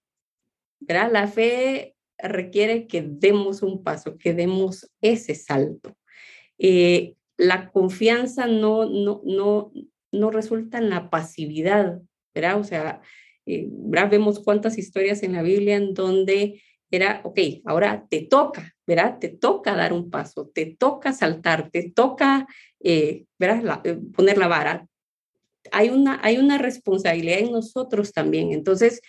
¿verdad? 0.79 1.11
La 1.11 1.27
fe 1.27 1.94
requiere 2.17 2.87
que 2.87 3.01
demos 3.01 3.61
un 3.61 3.83
paso, 3.83 4.17
que 4.17 4.33
demos 4.33 4.91
ese 5.01 5.35
salto. 5.35 5.95
Eh, 6.57 7.15
la 7.37 7.71
confianza 7.71 8.47
no, 8.47 8.85
no, 8.85 9.21
no, 9.25 9.71
no 10.11 10.31
resulta 10.31 10.77
en 10.77 10.89
la 10.89 11.09
pasividad, 11.09 12.01
¿verdad? 12.33 12.59
O 12.59 12.63
sea, 12.63 13.01
eh, 13.45 13.67
vemos 13.69 14.39
cuántas 14.39 14.77
historias 14.77 15.23
en 15.23 15.33
la 15.33 15.41
Biblia 15.41 15.75
en 15.75 15.93
donde 15.93 16.61
era, 16.91 17.21
ok, 17.23 17.39
ahora 17.65 18.05
te 18.09 18.21
toca, 18.21 18.75
¿verdad? 18.87 19.17
Te 19.19 19.29
toca 19.29 19.75
dar 19.75 19.93
un 19.93 20.09
paso, 20.09 20.49
te 20.53 20.65
toca 20.65 21.13
saltar, 21.13 21.69
te 21.71 21.91
toca, 21.91 22.47
eh. 22.79 23.25
Eh, 23.39 23.97
poner 24.15 24.37
la 24.37 24.47
vara. 24.47 24.87
Hay 25.71 25.89
una, 25.89 26.19
hay 26.23 26.37
una 26.37 26.57
responsabilidad 26.57 27.39
en 27.39 27.51
nosotros 27.51 28.13
también. 28.13 28.51
Entonces, 28.51 29.01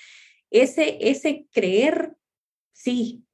ese, 0.51 0.99
ese 1.01 1.47
creer, 1.53 2.13
sí, 2.77 3.25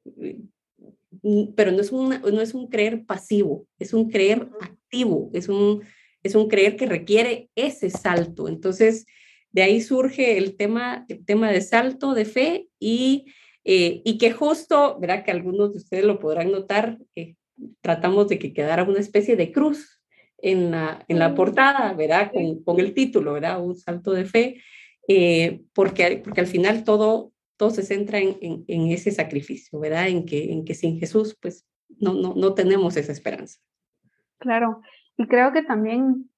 mm, 1.23 1.53
pero 1.55 1.73
no 1.73 1.81
es, 1.81 1.93
un 1.93 2.09
no 2.09 2.41
es 2.41 2.55
un 2.55 2.69
creer 2.69 3.05
pasivo, 3.05 3.67
es 3.79 3.93
un 3.93 4.09
creer 4.09 4.49
activo, 4.61 5.31
es 5.35 5.49
un, 5.49 5.83
es 6.23 6.35
un 6.35 6.49
creer 6.49 6.77
que 6.77 6.87
requiere 6.87 7.51
ese 7.55 7.91
salto. 7.91 8.49
Entonces, 8.49 9.07
de 9.51 9.63
ahí 9.63 9.81
surge 9.81 10.39
el 10.39 10.57
tema, 10.57 11.05
el 11.09 11.25
tema 11.25 11.51
de 11.51 11.61
salto 11.61 12.15
de 12.15 12.25
fe 12.25 12.69
y, 12.79 13.27
eh, 13.65 14.01
y 14.05 14.19
que 14.19 14.33
justo, 14.33 14.99
verá 15.01 15.25
que 15.25 15.31
algunos 15.31 15.73
de 15.73 15.79
ustedes 15.79 16.05
lo 16.05 16.19
podrán 16.19 16.51
notar, 16.51 16.99
eh, 17.17 17.35
tratamos 17.81 18.29
de 18.29 18.39
que 18.39 18.53
quedara 18.53 18.85
una 18.85 19.01
especie 19.01 19.37
de 19.37 19.53
cruz 19.53 20.01
en 20.39 20.71
la, 20.71 21.05
en 21.09 21.19
la 21.19 21.35
portada, 21.35 21.93
¿verdad? 21.93 22.33
Con, 22.33 22.63
con 22.63 22.81
el 22.81 22.95
título, 22.95 23.35
¿verdad? 23.35 23.63
Un 23.63 23.77
salto 23.77 24.13
de 24.13 24.25
fe, 24.25 24.63
eh, 25.09 25.63
porque, 25.73 26.21
porque 26.25 26.41
al 26.41 26.47
final 26.47 26.85
todo, 26.85 27.32
todo 27.57 27.71
se 27.71 27.83
centra 27.83 28.19
en, 28.19 28.65
ese 28.67 29.11
sacrificio, 29.11 29.79
¿verdad? 29.79 30.09
En 30.09 30.27
que, 30.27 30.53
en 30.53 30.65
que 30.65 30.75
sin 30.75 30.99
Jesús, 30.99 31.37
pues, 31.41 31.67
no, 32.01 32.55
tenemos 32.55 32.97
esa 32.97 33.13
esperanza. 33.13 33.61
Claro, 34.39 34.81
y 35.17 35.27
creo 35.27 35.53
que 35.53 35.63
también 35.63 36.31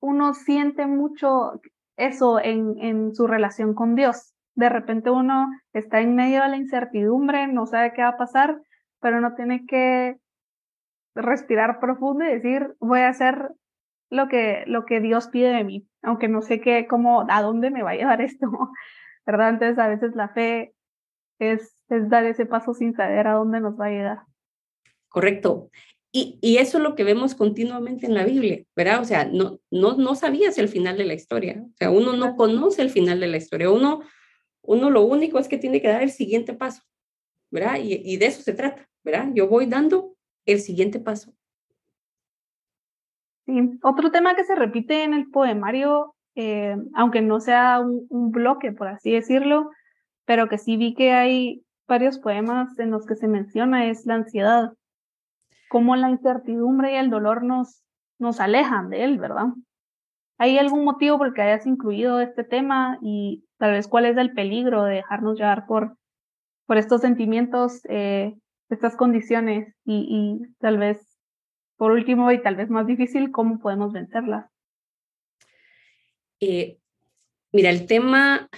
uno 0.00 0.34
siente 0.34 0.86
mucho 0.86 1.60
eso 1.96 2.40
en, 2.40 3.14
su 3.14 3.26
relación 3.26 3.74
con 3.74 3.94
Dios. 3.94 4.34
De 4.54 4.68
repente 4.68 5.10
uno 5.10 5.48
está 5.72 6.00
en 6.00 6.14
medio 6.14 6.42
de 6.42 6.48
la 6.48 6.56
incertidumbre, 6.56 7.46
no 7.46 7.66
sabe 7.66 7.92
qué 7.92 8.02
va 8.02 8.08
a 8.08 8.16
pasar, 8.16 8.62
pero 9.00 9.20
no 9.20 9.34
tiene 9.34 9.66
que 9.66 10.16
respirar 11.14 11.80
profundo 11.80 12.24
y 12.24 12.28
decir, 12.28 12.74
voy 12.80 13.00
a 13.00 13.08
hacer 13.08 13.50
lo 14.08 14.28
que, 14.28 14.64
lo 14.66 14.84
que 14.86 15.00
Dios 15.00 15.28
pide 15.28 15.50
de 15.50 15.64
mí, 15.64 15.86
aunque 16.02 16.28
no 16.28 16.40
sé 16.40 16.60
qué, 16.60 16.86
cómo, 16.86 17.26
a 17.28 17.42
dónde 17.42 17.70
me 17.70 17.82
va 17.82 17.90
a 17.90 17.96
llevar 17.96 18.20
esto, 18.20 18.46
¿verdad? 19.26 19.50
Entonces 19.50 19.78
a 19.78 19.88
veces 19.88 20.14
la 20.14 20.28
fe 20.28 20.74
es, 21.38 21.84
es 21.88 22.08
dar 22.08 22.24
ese 22.24 22.46
paso 22.46 22.72
sin 22.72 22.94
saber 22.94 23.26
a 23.26 23.34
dónde 23.34 23.60
nos 23.60 23.78
va 23.78 23.86
a 23.86 23.90
llegar. 23.90 24.18
Correcto. 25.08 25.70
Y, 26.18 26.56
eso 26.56 26.78
es 26.78 26.82
lo 26.82 26.94
que 26.94 27.04
vemos 27.04 27.34
continuamente 27.34 28.06
en 28.06 28.14
la 28.14 28.24
Biblia, 28.24 28.64
¿verdad? 28.74 29.02
O 29.02 29.04
sea, 29.04 29.26
no, 29.26 29.60
no, 29.70 29.98
no 29.98 30.14
sabías 30.14 30.56
el 30.56 30.68
final 30.68 30.96
de 30.96 31.04
la 31.04 31.12
historia. 31.12 31.62
O 31.62 31.76
sea, 31.76 31.90
uno 31.90 32.14
no 32.14 32.36
conoce 32.36 32.80
el 32.80 32.88
final 32.88 33.20
de 33.20 33.26
la 33.26 33.36
historia. 33.36 33.70
Uno, 33.70 34.00
uno 34.62 34.88
lo 34.88 35.02
único 35.02 35.38
es 35.38 35.46
que 35.46 35.58
tiene 35.58 35.82
que 35.82 35.88
dar 35.88 36.02
el 36.02 36.10
siguiente 36.10 36.54
paso, 36.54 36.82
¿verdad? 37.50 37.80
Y, 37.82 38.00
y 38.02 38.16
de 38.16 38.26
eso 38.26 38.40
se 38.40 38.54
trata, 38.54 38.88
¿verdad? 39.04 39.28
Yo 39.34 39.46
voy 39.46 39.66
dando 39.66 40.16
el 40.46 40.60
siguiente 40.60 41.00
paso. 41.00 41.34
Sí, 43.44 43.78
otro 43.82 44.10
tema 44.10 44.34
que 44.34 44.44
se 44.44 44.54
repite 44.54 45.04
en 45.04 45.12
el 45.12 45.30
poemario, 45.30 46.15
eh, 46.36 46.76
aunque 46.94 47.22
no 47.22 47.40
sea 47.40 47.80
un, 47.80 48.30
bloque, 48.30 48.70
por 48.70 48.88
así 48.88 49.10
decirlo, 49.10 49.70
pero 50.26 50.48
que 50.48 50.58
sí 50.58 50.76
vi 50.76 50.94
que 50.94 51.12
hay 51.12 51.64
varios 51.88 52.18
poemas 52.18 52.78
en 52.78 52.90
los 52.90 53.06
que 53.06 53.16
se 53.16 53.26
menciona 53.26 53.86
es 53.86 54.06
la 54.06 54.14
ansiedad 54.14 54.72
cómo 55.68 55.96
la 55.96 56.10
incertidumbre 56.10 56.92
y 56.92 56.96
el 56.96 57.10
dolor 57.10 57.42
nos, 57.42 57.82
nos 58.18 58.38
alejan 58.38 58.90
de 58.90 59.04
él, 59.04 59.18
¿verdad? 59.18 59.46
¿Hay 60.38 60.58
algún 60.58 60.84
motivo 60.84 61.18
por 61.18 61.28
el 61.28 61.34
que 61.34 61.42
hayas 61.42 61.66
incluido 61.66 62.20
este 62.20 62.44
tema 62.44 62.98
y 63.00 63.44
tal 63.58 63.72
vez 63.72 63.88
cuál 63.88 64.04
es 64.04 64.16
el 64.16 64.32
peligro 64.32 64.84
de 64.84 64.96
dejarnos 64.96 65.38
llevar 65.38 65.66
por, 65.66 65.96
por 66.66 66.76
estos 66.76 67.00
sentimientos, 67.00 67.80
eh, 67.88 68.34
estas 68.68 68.96
condiciones 68.96 69.74
y, 69.84 70.06
y 70.08 70.54
tal 70.58 70.78
vez, 70.78 71.18
por 71.76 71.92
último 71.92 72.30
y 72.30 72.42
tal 72.42 72.56
vez 72.56 72.68
más 72.68 72.86
difícil, 72.86 73.30
cómo 73.30 73.58
podemos 73.58 73.92
vencerlas? 73.92 74.50
Eh, 76.40 76.78
mira, 77.52 77.70
el 77.70 77.86
tema 77.86 78.48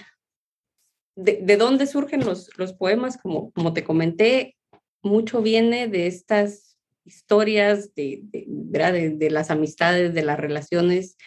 de, 1.15 1.39
de, 1.41 1.57
dónde 1.57 1.87
surgen 1.87 2.25
los, 2.25 2.57
los 2.57 2.73
poemas, 2.73 3.17
como, 3.17 3.51
como 3.51 3.73
te 3.73 3.83
comenté, 3.83 4.57
mucho 5.01 5.41
viene 5.41 5.87
de 5.87 6.07
estas 6.07 6.77
historias 7.05 7.93
de, 7.95 8.21
de, 8.23 9.09
de, 9.11 9.29
las 9.31 9.49
amistades, 9.49 10.13
de 10.13 10.21
las 10.21 10.39
relaciones 10.39 11.17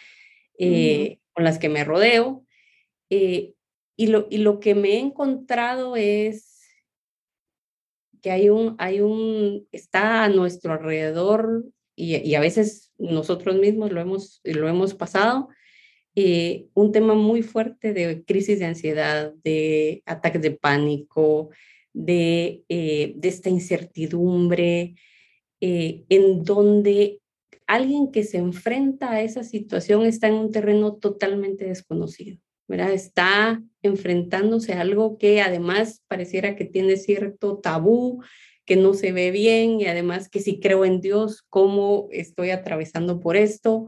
eh, 0.57 1.19
con 1.33 1.43
las 1.43 1.59
que 1.59 1.69
me 1.69 1.83
rodeo. 1.83 2.45
Eh, 3.09 3.53
y, 3.97 4.07
lo, 4.07 4.27
y 4.29 4.37
lo 4.37 4.59
que 4.59 4.75
me 4.75 4.93
he 4.93 4.99
encontrado 4.99 5.95
es 5.95 6.61
que 8.21 8.31
hay 8.31 8.49
un, 8.49 8.75
hay 8.79 9.01
un, 9.01 9.67
está 9.71 10.23
a 10.23 10.29
nuestro 10.29 10.73
alrededor 10.73 11.65
y, 11.95 12.15
y 12.15 12.35
a 12.35 12.39
veces 12.39 12.91
nosotros 12.97 13.57
mismos 13.57 13.91
lo 13.91 13.99
hemos, 13.99 14.39
lo 14.43 14.69
hemos 14.69 14.93
pasado, 14.93 15.49
eh, 16.15 16.67
un 16.73 16.91
tema 16.91 17.15
muy 17.15 17.41
fuerte 17.41 17.93
de 17.93 18.23
crisis 18.23 18.59
de 18.59 18.65
ansiedad, 18.65 19.33
de 19.43 20.03
ataques 20.05 20.41
de 20.41 20.51
pánico, 20.51 21.49
de, 21.93 22.63
eh, 22.69 23.13
de 23.15 23.27
esta 23.27 23.49
incertidumbre, 23.49 24.95
eh, 25.61 26.03
en 26.09 26.43
donde 26.43 27.21
alguien 27.67 28.11
que 28.11 28.23
se 28.23 28.37
enfrenta 28.37 29.11
a 29.11 29.21
esa 29.21 29.43
situación 29.43 30.05
está 30.05 30.27
en 30.27 30.35
un 30.35 30.51
terreno 30.51 30.95
totalmente 30.95 31.65
desconocido, 31.65 32.37
¿verdad? 32.67 32.91
Está 32.91 33.63
enfrentándose 33.81 34.73
a 34.73 34.81
algo 34.81 35.17
que 35.17 35.41
además 35.41 36.03
pareciera 36.07 36.55
que 36.55 36.65
tiene 36.65 36.97
cierto 36.97 37.59
tabú, 37.59 38.21
que 38.65 38.75
no 38.75 38.93
se 38.93 39.11
ve 39.11 39.31
bien 39.31 39.79
y 39.79 39.85
además 39.85 40.29
que 40.29 40.39
si 40.39 40.59
creo 40.59 40.85
en 40.85 41.01
Dios, 41.01 41.43
¿cómo 41.49 42.07
estoy 42.11 42.51
atravesando 42.51 43.19
por 43.19 43.35
esto? 43.35 43.87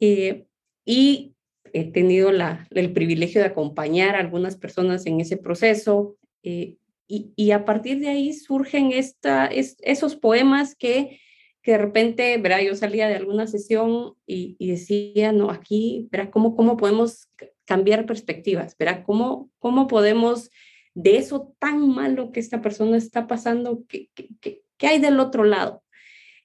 Eh, 0.00 0.46
y 0.88 1.34
he 1.74 1.84
tenido 1.84 2.32
la, 2.32 2.66
el 2.70 2.94
privilegio 2.94 3.42
de 3.42 3.48
acompañar 3.48 4.16
a 4.16 4.20
algunas 4.20 4.56
personas 4.56 5.04
en 5.04 5.20
ese 5.20 5.36
proceso. 5.36 6.16
Eh, 6.42 6.76
y, 7.06 7.50
a 7.50 7.66
partir 7.66 8.00
de 8.00 8.08
ahí 8.08 8.32
surgen 8.32 8.92
esta, 8.92 9.46
esos 9.46 10.16
poemas 10.16 10.74
que, 10.74 11.20
que 11.62 11.72
de 11.72 11.78
repente, 11.78 12.38
¿verdad? 12.38 12.60
Yo 12.60 12.74
salía 12.74 13.06
de 13.06 13.16
alguna 13.16 13.46
sesión 13.46 14.14
y, 14.26 14.56
decía, 14.58 15.32
no, 15.32 15.50
aquí, 15.50 16.08
¿verdad? 16.10 16.30
¿Cómo, 16.30 16.56
cómo 16.56 16.78
podemos 16.78 17.28
cambiar 17.66 18.06
perspectivas? 18.06 18.74
¿Verdad? 18.78 19.02
¿Cómo, 19.04 19.50
¿Cómo 19.58 19.88
podemos 19.88 20.50
de 20.94 21.18
eso 21.18 21.54
tan 21.58 21.86
malo 21.86 22.32
que 22.32 22.40
esta 22.40 22.62
persona 22.62 22.96
está 22.96 23.26
pasando, 23.26 23.84
qué, 23.88 24.08
qué, 24.14 24.62
qué 24.78 24.86
hay 24.86 25.00
del 25.00 25.20
otro 25.20 25.44
lado? 25.44 25.82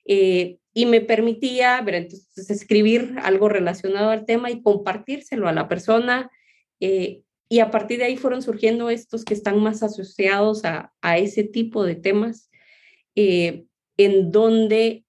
Eh, 0.06 0.58
y 0.74 0.86
me 0.86 1.02
permitía, 1.02 1.82
¿verdad? 1.82 2.02
Entonces, 2.04 2.50
escribir 2.50 3.16
algo 3.22 3.50
relacionado 3.50 4.10
al 4.10 4.26
tema 4.26 4.50
y 4.50 4.62
compartírselo 4.62 5.48
a 5.48 5.54
la 5.54 5.68
persona. 5.68 6.32
Eh, 6.80 7.22
y 7.48 7.60
a 7.60 7.70
partir 7.70 8.00
de 8.00 8.06
ahí 8.06 8.18
fueron 8.18 8.42
surgiendo 8.42 8.90
estos 8.90 9.24
que 9.24 9.36
están 9.36 9.60
más 9.60 9.84
asociados 9.84 10.66
a, 10.66 10.92
a 11.02 11.18
ese 11.18 11.44
tipo 11.44 11.84
de 11.86 11.96
temas, 11.96 12.50
eh, 13.16 13.66
en 13.98 14.32
donde 14.32 15.06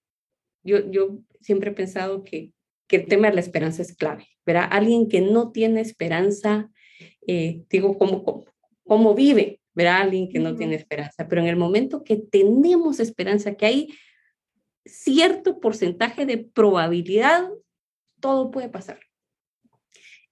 yo, 0.63 0.91
yo 0.91 1.19
siempre 1.41 1.71
he 1.71 1.73
pensado 1.73 2.23
que, 2.23 2.51
que 2.87 2.97
el 2.97 3.07
tema 3.07 3.29
de 3.29 3.35
la 3.35 3.41
esperanza 3.41 3.81
es 3.81 3.95
clave, 3.95 4.27
¿verdad? 4.45 4.67
Alguien 4.71 5.09
que 5.09 5.21
no 5.21 5.51
tiene 5.51 5.81
esperanza, 5.81 6.69
eh, 7.27 7.63
digo, 7.69 7.97
¿cómo, 7.97 8.45
cómo, 8.83 9.15
vive, 9.15 9.61
¿verdad? 9.73 10.01
Alguien 10.01 10.29
que 10.29 10.39
no 10.39 10.55
tiene 10.55 10.75
esperanza, 10.75 11.27
pero 11.27 11.41
en 11.41 11.47
el 11.47 11.55
momento 11.55 12.03
que 12.03 12.17
tenemos 12.17 12.99
esperanza, 12.99 13.55
que 13.55 13.65
hay 13.65 13.89
cierto 14.85 15.59
porcentaje 15.59 16.25
de 16.25 16.37
probabilidad, 16.37 17.49
todo 18.19 18.51
puede 18.51 18.69
pasar. 18.69 18.99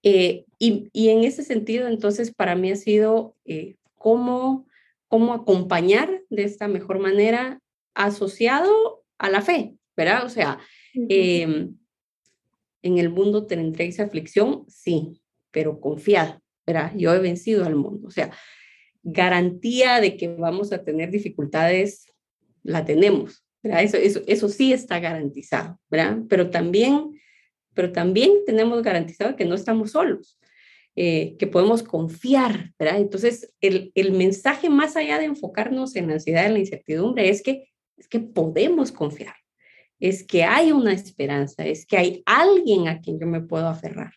Eh, 0.03 0.45
y, 0.59 0.89
y, 0.91 1.09
en 1.09 1.23
ese 1.23 1.43
sentido, 1.43 1.87
entonces, 1.87 2.33
para 2.33 2.55
mí 2.55 2.71
ha 2.71 2.75
sido 2.75 3.35
eh, 3.45 3.77
cómo, 3.95 4.67
cómo 5.07 5.33
acompañar 5.33 6.21
de 6.29 6.43
esta 6.43 6.67
mejor 6.67 6.99
manera 6.99 7.61
asociado 7.93 9.03
a 9.17 9.29
la 9.29 9.41
fe, 9.41 9.75
¿verdad? 9.95 10.25
O 10.25 10.29
sea, 10.29 10.59
em, 10.93 11.77
en 12.81 12.97
el 12.97 13.09
mundo 13.09 13.45
tendréis 13.45 13.99
aflicción, 13.99 14.65
sí, 14.67 15.21
pero 15.51 15.79
confiad, 15.79 16.39
¿verdad? 16.65 16.91
Yo 16.97 17.13
he 17.13 17.19
vencido 17.19 17.65
al 17.65 17.75
mundo. 17.75 18.07
O 18.07 18.11
sea, 18.11 18.31
garantía 19.03 20.01
de 20.01 20.17
que 20.17 20.27
vamos 20.27 20.73
a 20.73 20.83
tener 20.83 21.11
dificultades, 21.11 22.07
la 22.63 22.83
tenemos, 22.83 23.42
¿verdad? 23.63 23.83
Eso, 23.83 23.97
eso, 23.97 24.21
eso 24.27 24.49
sí 24.49 24.73
está 24.73 24.99
garantizado, 24.99 25.79
¿verdad? 25.89 26.19
Pero 26.29 26.49
también, 26.49 27.19
pero 27.73 27.91
también 27.91 28.31
tenemos 28.45 28.83
garantizado 28.83 29.35
que 29.35 29.45
no 29.45 29.55
estamos 29.55 29.91
solos. 29.91 30.37
Eh, 30.95 31.37
que 31.39 31.47
podemos 31.47 31.81
confiar, 31.81 32.71
¿verdad? 32.77 32.99
Entonces, 32.99 33.51
el, 33.61 33.91
el, 33.95 34.11
mensaje 34.11 34.69
más 34.69 34.95
allá 34.95 35.17
de 35.17 35.25
enfocarnos 35.25 35.95
en 35.95 36.05
la 36.05 36.13
ansiedad 36.13 36.47
y 36.47 36.53
la 36.53 36.59
incertidumbre 36.59 37.29
es 37.29 37.41
que, 37.41 37.67
es 37.97 38.07
que 38.07 38.19
podemos 38.19 38.91
confiar, 38.91 39.33
es 39.99 40.23
que 40.23 40.43
hay 40.43 40.71
una 40.71 40.93
esperanza, 40.93 41.65
es 41.65 41.87
que 41.87 41.97
hay 41.97 42.21
alguien 42.27 42.89
a 42.89 43.01
quien 43.01 43.19
yo 43.19 43.25
me 43.25 43.41
puedo 43.41 43.67
aferrar. 43.67 44.13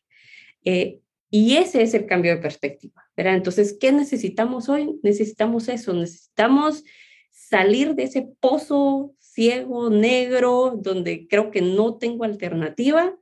Eh, 0.66 1.00
y 1.30 1.56
ese 1.56 1.80
es 1.80 1.94
el 1.94 2.04
cambio 2.04 2.32
de 2.34 2.42
perspectiva, 2.42 3.08
¿verdad? 3.16 3.36
Entonces, 3.36 3.74
¿qué 3.80 3.90
necesitamos 3.90 4.68
hoy? 4.68 5.00
Necesitamos 5.02 5.70
eso, 5.70 5.94
necesitamos 5.94 6.84
salir 7.30 7.94
de 7.94 8.02
ese 8.02 8.28
pozo 8.38 9.14
ciego, 9.36 9.90
negro, 9.90 10.78
donde 10.80 11.28
creo 11.28 11.50
que 11.50 11.60
no 11.60 11.98
tengo 11.98 12.24
alternativa 12.24 13.14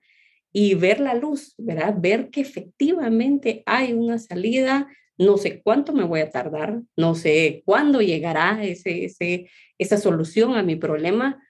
y 0.52 0.74
ver 0.74 1.00
la 1.00 1.14
luz, 1.14 1.54
¿verdad? 1.58 1.96
Ver 1.98 2.30
que 2.30 2.40
efectivamente 2.40 3.64
hay 3.66 3.94
una 3.94 4.20
salida, 4.20 4.86
no 5.18 5.38
sé 5.38 5.60
cuánto 5.60 5.92
me 5.92 6.04
voy 6.04 6.20
a 6.20 6.30
tardar, 6.30 6.82
no 6.96 7.16
sé 7.16 7.64
cuándo 7.66 8.00
llegará 8.00 8.62
ese, 8.62 9.06
ese, 9.06 9.50
esa 9.76 9.96
solución 9.96 10.54
a 10.54 10.62
mi 10.62 10.76
problema, 10.76 11.42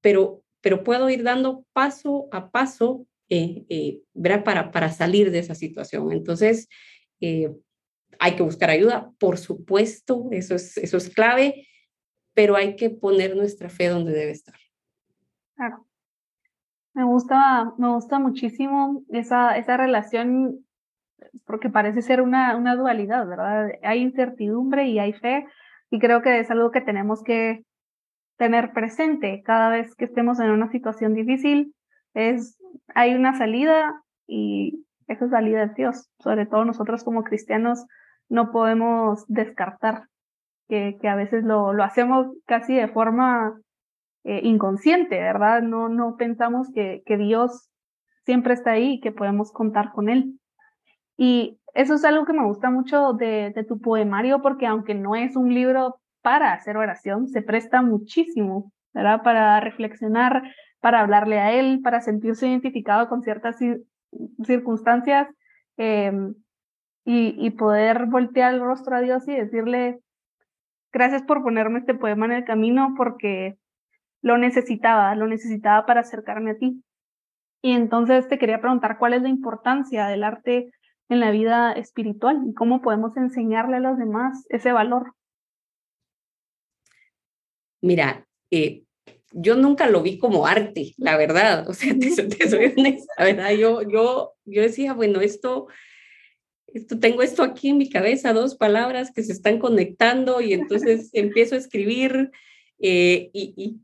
pero, 0.00 0.42
pero 0.60 0.82
puedo 0.82 1.08
ir 1.08 1.22
dando 1.22 1.64
paso 1.72 2.28
a 2.32 2.50
paso, 2.50 3.06
eh, 3.28 3.62
eh, 3.68 4.00
¿verdad? 4.12 4.42
Para, 4.42 4.72
para 4.72 4.90
salir 4.90 5.30
de 5.30 5.38
esa 5.38 5.54
situación. 5.54 6.10
Entonces, 6.10 6.68
eh, 7.20 7.52
hay 8.18 8.32
que 8.34 8.42
buscar 8.42 8.70
ayuda, 8.70 9.12
por 9.20 9.38
supuesto, 9.38 10.26
eso 10.32 10.56
es, 10.56 10.76
eso 10.78 10.96
es 10.96 11.10
clave, 11.10 11.68
pero 12.40 12.56
hay 12.56 12.74
que 12.74 12.88
poner 12.88 13.36
nuestra 13.36 13.68
fe 13.68 13.88
donde 13.88 14.12
debe 14.12 14.30
estar. 14.30 14.54
Claro. 15.56 15.84
Me 16.94 17.04
gusta, 17.04 17.74
me 17.76 17.90
gusta 17.90 18.18
muchísimo 18.18 19.02
esa, 19.10 19.58
esa 19.58 19.76
relación, 19.76 20.64
porque 21.44 21.68
parece 21.68 22.00
ser 22.00 22.22
una, 22.22 22.56
una 22.56 22.76
dualidad, 22.76 23.28
¿verdad? 23.28 23.72
Hay 23.82 24.00
incertidumbre 24.00 24.86
y 24.86 24.98
hay 24.98 25.12
fe, 25.12 25.46
y 25.90 25.98
creo 25.98 26.22
que 26.22 26.40
es 26.40 26.50
algo 26.50 26.70
que 26.70 26.80
tenemos 26.80 27.22
que 27.22 27.66
tener 28.38 28.72
presente 28.72 29.42
cada 29.44 29.68
vez 29.68 29.94
que 29.94 30.06
estemos 30.06 30.40
en 30.40 30.48
una 30.48 30.70
situación 30.70 31.12
difícil. 31.12 31.74
Es, 32.14 32.58
hay 32.94 33.12
una 33.12 33.36
salida 33.36 34.02
y 34.26 34.86
esa 35.08 35.28
salida 35.28 35.64
es 35.64 35.74
Dios. 35.74 36.08
Sobre 36.20 36.46
todo 36.46 36.64
nosotros 36.64 37.04
como 37.04 37.22
cristianos 37.22 37.84
no 38.30 38.50
podemos 38.50 39.26
descartar 39.28 40.04
que, 40.70 41.08
a 41.08 41.16
veces 41.16 41.44
lo, 41.44 41.70
hacemos 41.82 42.28
casi 42.46 42.74
de 42.74 42.88
forma 42.88 43.60
eh, 44.24 44.40
inconsciente, 44.44 45.18
¿verdad? 45.18 45.62
No, 45.62 46.14
pensamos 46.16 46.68
que, 46.72 47.02
Dios 47.18 47.68
siempre 48.24 48.54
está 48.54 48.72
ahí 48.72 48.94
y 48.94 49.00
que 49.00 49.12
podemos 49.12 49.52
contar 49.52 49.92
con 49.92 50.08
Él. 50.08 50.38
Y 51.16 51.58
eso 51.74 51.94
es 51.94 52.04
algo 52.04 52.24
que 52.24 52.32
me 52.32 52.46
gusta 52.46 52.70
mucho 52.70 53.12
de, 53.14 53.52
tu 53.68 53.80
poemario, 53.80 54.40
porque 54.40 54.66
aunque 54.66 54.94
no 54.94 55.16
es 55.16 55.36
un 55.36 55.52
libro 55.52 56.00
para 56.22 56.52
hacer 56.52 56.76
oración, 56.76 57.26
se 57.26 57.42
presta 57.42 57.82
muchísimo, 57.82 58.72
¿verdad? 58.94 59.22
Para 59.22 59.58
reflexionar, 59.60 60.42
para 60.80 61.00
hablarle 61.00 61.40
a 61.40 61.52
Él, 61.52 61.80
para 61.82 62.00
sentirse 62.00 62.46
identificado 62.46 63.08
con 63.08 63.22
ciertas 63.22 63.56
circunstancias 64.44 65.28
y, 65.76 66.14
y 67.04 67.50
poder 67.50 68.06
voltear 68.06 68.54
el 68.54 68.60
rostro 68.60 68.96
a 68.96 69.00
Dios 69.00 69.26
y 69.26 69.34
decirle, 69.34 70.00
gracias 70.92 71.22
por 71.22 71.42
ponerme 71.42 71.80
este 71.80 71.94
poema 71.94 72.26
en 72.26 72.32
el 72.32 72.44
camino, 72.44 72.94
porque 72.96 73.58
lo 74.22 74.38
necesitaba, 74.38 75.14
lo 75.14 75.26
necesitaba 75.26 75.86
para 75.86 76.00
acercarme 76.00 76.52
a 76.52 76.58
ti. 76.58 76.82
Y 77.62 77.72
entonces 77.72 78.28
te 78.28 78.38
quería 78.38 78.60
preguntar 78.60 78.98
cuál 78.98 79.14
es 79.14 79.22
la 79.22 79.28
importancia 79.28 80.06
del 80.06 80.24
arte 80.24 80.72
en 81.08 81.20
la 81.20 81.30
vida 81.30 81.72
espiritual 81.72 82.40
y 82.46 82.54
cómo 82.54 82.80
podemos 82.80 83.16
enseñarle 83.16 83.76
a 83.76 83.80
los 83.80 83.98
demás 83.98 84.46
ese 84.48 84.72
valor. 84.72 85.14
Mira, 87.82 88.26
eh, 88.50 88.84
yo 89.32 89.56
nunca 89.56 89.88
lo 89.88 90.02
vi 90.02 90.18
como 90.18 90.46
arte, 90.46 90.94
la 90.96 91.16
verdad, 91.16 91.68
o 91.68 91.74
sea, 91.74 91.94
te, 91.98 92.10
soy 92.48 92.74
honesta, 92.76 93.12
¿verdad? 93.18 93.52
Yo, 93.52 93.82
yo, 93.82 94.34
yo 94.44 94.62
decía, 94.62 94.92
bueno, 94.92 95.20
esto, 95.20 95.68
esto, 96.74 96.98
tengo 96.98 97.22
esto 97.22 97.42
aquí 97.42 97.68
en 97.68 97.78
mi 97.78 97.88
cabeza, 97.88 98.32
dos 98.32 98.54
palabras 98.54 99.12
que 99.12 99.22
se 99.22 99.32
están 99.32 99.58
conectando 99.58 100.40
y 100.40 100.52
entonces 100.52 101.10
empiezo 101.12 101.54
a 101.54 101.58
escribir 101.58 102.30
eh, 102.78 103.30
y, 103.32 103.80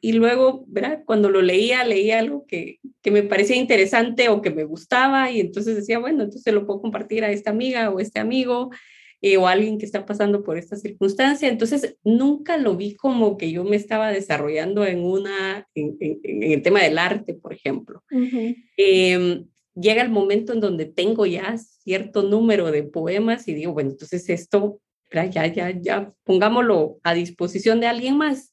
y 0.00 0.12
luego, 0.12 0.64
¿verdad? 0.66 1.02
Cuando 1.04 1.30
lo 1.30 1.42
leía, 1.42 1.84
leía 1.84 2.18
algo 2.18 2.46
que, 2.46 2.80
que, 3.02 3.10
me 3.10 3.22
parecía 3.22 3.56
interesante 3.56 4.28
o 4.28 4.40
que 4.40 4.50
me 4.50 4.64
gustaba 4.64 5.30
y 5.30 5.40
entonces 5.40 5.76
decía, 5.76 5.98
bueno, 5.98 6.24
entonces 6.24 6.52
lo 6.54 6.66
puedo 6.66 6.80
compartir 6.80 7.24
a 7.24 7.30
esta 7.30 7.50
amiga 7.50 7.90
o 7.90 8.00
este 8.00 8.18
amigo 8.18 8.70
eh, 9.20 9.36
o 9.36 9.46
alguien 9.46 9.78
que 9.78 9.84
está 9.84 10.06
pasando 10.06 10.42
por 10.42 10.56
esta 10.56 10.76
circunstancia. 10.76 11.48
Entonces, 11.48 11.96
nunca 12.02 12.56
lo 12.56 12.76
vi 12.76 12.96
como 12.96 13.36
que 13.36 13.52
yo 13.52 13.64
me 13.64 13.76
estaba 13.76 14.10
desarrollando 14.10 14.86
en 14.86 15.04
una, 15.04 15.68
en, 15.74 15.96
en, 16.00 16.42
el 16.42 16.62
tema 16.62 16.82
del 16.82 16.96
arte, 16.96 17.34
por 17.34 17.52
ejemplo. 17.52 18.02
eh, 18.78 19.44
llega 19.74 20.02
el 20.02 20.10
momento 20.10 20.52
en 20.52 20.60
donde 20.60 20.86
tengo 20.86 21.26
ya 21.26 21.56
cierto 21.58 22.22
número 22.22 22.70
de 22.70 22.82
poemas 22.82 23.48
y 23.48 23.54
digo, 23.54 23.72
bueno, 23.72 23.90
entonces 23.90 24.28
esto, 24.28 24.80
ya, 25.12 25.46
ya, 25.46 25.70
ya, 25.70 26.12
pongámoslo 26.24 26.98
a 27.02 27.14
disposición 27.14 27.80
de 27.80 27.86
alguien 27.86 28.16
más. 28.16 28.52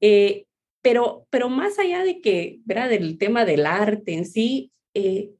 Eh, 0.00 0.46
pero, 0.82 1.26
pero 1.30 1.48
más 1.48 1.78
allá 1.78 2.02
de 2.02 2.20
que, 2.20 2.60
¿verdad? 2.64 2.90
Del 2.90 3.18
tema 3.18 3.44
del 3.44 3.66
arte 3.66 4.14
en 4.14 4.26
sí, 4.26 4.72
eh, 4.94 5.30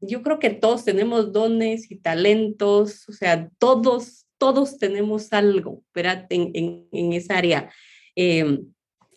yo 0.00 0.22
creo 0.22 0.38
que 0.38 0.50
todos 0.50 0.84
tenemos 0.84 1.32
dones 1.32 1.90
y 1.90 1.96
talentos, 1.96 3.06
o 3.08 3.12
sea, 3.12 3.50
todos, 3.58 4.26
todos 4.38 4.78
tenemos 4.78 5.32
algo, 5.32 5.84
¿verdad? 5.94 6.26
En, 6.30 6.50
en, 6.54 6.88
en 6.90 7.12
esa 7.12 7.36
área. 7.36 7.70
Eh, 8.16 8.60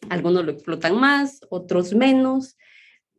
algunos 0.10 0.46
lo 0.46 0.52
explotan 0.52 1.00
más, 1.00 1.40
otros 1.50 1.94
menos, 1.94 2.58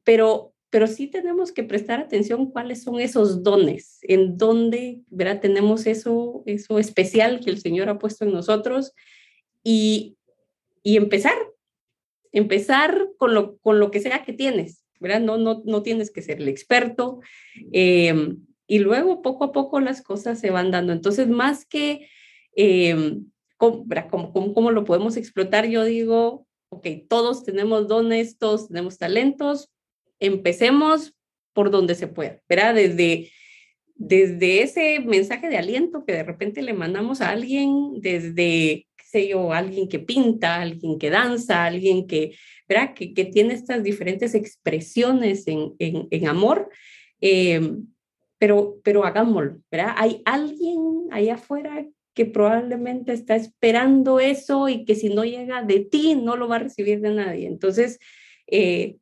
pero, 0.04 0.54
pero 0.74 0.88
sí 0.88 1.06
tenemos 1.06 1.52
que 1.52 1.62
prestar 1.62 2.00
atención 2.00 2.50
cuáles 2.50 2.82
son 2.82 2.98
esos 2.98 3.44
dones, 3.44 4.00
en 4.02 4.37
dónde, 4.37 5.02
¿verdad? 5.06 5.40
Tenemos 5.40 5.87
eso, 5.87 6.42
eso 6.46 6.80
especial 6.80 7.38
que 7.38 7.50
el 7.50 7.60
Señor 7.60 7.88
ha 7.88 8.00
puesto 8.00 8.24
en 8.24 8.32
nosotros 8.32 8.92
y, 9.62 10.16
y 10.82 10.96
empezar, 10.96 11.37
empezar 12.32 13.06
con 13.18 13.34
lo, 13.34 13.56
con 13.58 13.78
lo 13.78 13.92
que 13.92 14.00
sea 14.00 14.24
que 14.24 14.32
tienes, 14.32 14.84
¿verdad? 14.98 15.20
No, 15.20 15.38
no, 15.38 15.62
no 15.64 15.84
tienes 15.84 16.10
que 16.10 16.22
ser 16.22 16.40
el 16.40 16.48
experto. 16.48 17.20
Eh, 17.70 18.34
y 18.66 18.80
luego 18.80 19.22
poco 19.22 19.44
a 19.44 19.52
poco 19.52 19.78
las 19.78 20.02
cosas 20.02 20.40
se 20.40 20.50
van 20.50 20.72
dando. 20.72 20.92
Entonces, 20.92 21.28
más 21.28 21.66
que 21.66 22.08
eh, 22.56 23.20
¿cómo, 23.58 23.87
cómo, 24.32 24.52
cómo, 24.52 24.72
lo 24.72 24.82
podemos 24.82 25.16
explotar, 25.16 25.68
yo 25.68 25.84
digo, 25.84 26.48
ok, 26.70 26.88
todos 27.08 27.44
tenemos 27.44 27.87
dones, 27.87 28.38
todos 28.38 28.66
tenemos 28.66 28.98
talentos, 28.98 29.70
empecemos 30.20 31.14
por 31.53 31.70
donde 31.70 31.94
se 31.94 32.09
pueda, 32.09 32.40
¿verdad? 32.48 32.74
Desde, 32.74 33.31
desde 33.94 34.62
ese 34.62 35.00
mensaje 35.00 35.48
de 35.48 35.57
aliento 35.57 36.05
que 36.05 36.12
de 36.12 36.24
repente 36.24 36.62
le 36.62 36.72
mandamos 36.72 37.20
a 37.20 37.31
alguien, 37.31 38.00
desde 38.00 38.87
yo, 39.22 39.53
alguien 39.53 39.88
que 39.88 39.98
pinta, 39.98 40.61
alguien 40.61 40.98
que 40.98 41.11
danza, 41.11 41.64
alguien 41.64 42.07
que, 42.07 42.35
¿verdad? 42.68 42.94
Que, 42.94 43.14
que 43.14 43.24
tiene 43.24 43.55
estas 43.55 43.83
diferentes 43.83 44.35
expresiones 44.35 45.46
en, 45.46 45.74
en, 45.79 46.09
en 46.11 46.29
amor, 46.29 46.68
eh, 47.20 47.77
pero, 48.38 48.81
pero 48.83 49.05
hagámoslo, 49.05 49.61
¿verdad? 49.70 49.94
Hay 49.96 50.22
alguien 50.24 51.07
allá 51.11 51.35
afuera 51.35 51.87
que 52.14 52.27
probablemente 52.27 53.12
está 53.12 53.35
esperando 53.37 54.20
eso 54.20 54.68
y 54.68 54.85
que 54.85 54.94
si 54.94 55.09
no 55.09 55.24
llega 55.24 55.62
de 55.62 55.81
ti, 55.81 56.14
no 56.14 56.37
lo 56.37 56.48
va 56.48 56.57
a 56.57 56.61
recibir 56.61 57.00
de 57.00 57.11
nadie. 57.11 57.46
Entonces, 57.46 57.98
eh, 58.46 58.96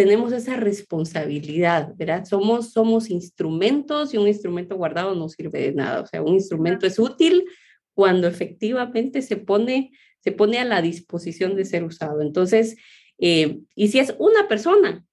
tenemos 0.00 0.32
esa 0.32 0.56
responsabilidad, 0.56 1.92
¿verdad? 1.94 2.24
Somos, 2.24 2.72
somos 2.72 3.10
instrumentos 3.10 4.14
y 4.14 4.16
un 4.16 4.28
instrumento 4.28 4.74
guardado 4.74 5.14
no 5.14 5.28
sirve 5.28 5.60
de 5.60 5.72
nada. 5.72 6.00
O 6.00 6.06
sea, 6.06 6.22
un 6.22 6.32
instrumento 6.32 6.86
es 6.86 6.98
útil 6.98 7.44
cuando 7.92 8.26
efectivamente 8.26 9.20
se 9.20 9.36
pone, 9.36 9.90
se 10.20 10.32
pone 10.32 10.58
a 10.58 10.64
la 10.64 10.80
disposición 10.80 11.54
de 11.54 11.66
ser 11.66 11.84
usado. 11.84 12.22
Entonces, 12.22 12.78
eh, 13.18 13.60
y 13.74 13.88
si 13.88 13.98
es 13.98 14.14
una 14.18 14.48
persona, 14.48 15.04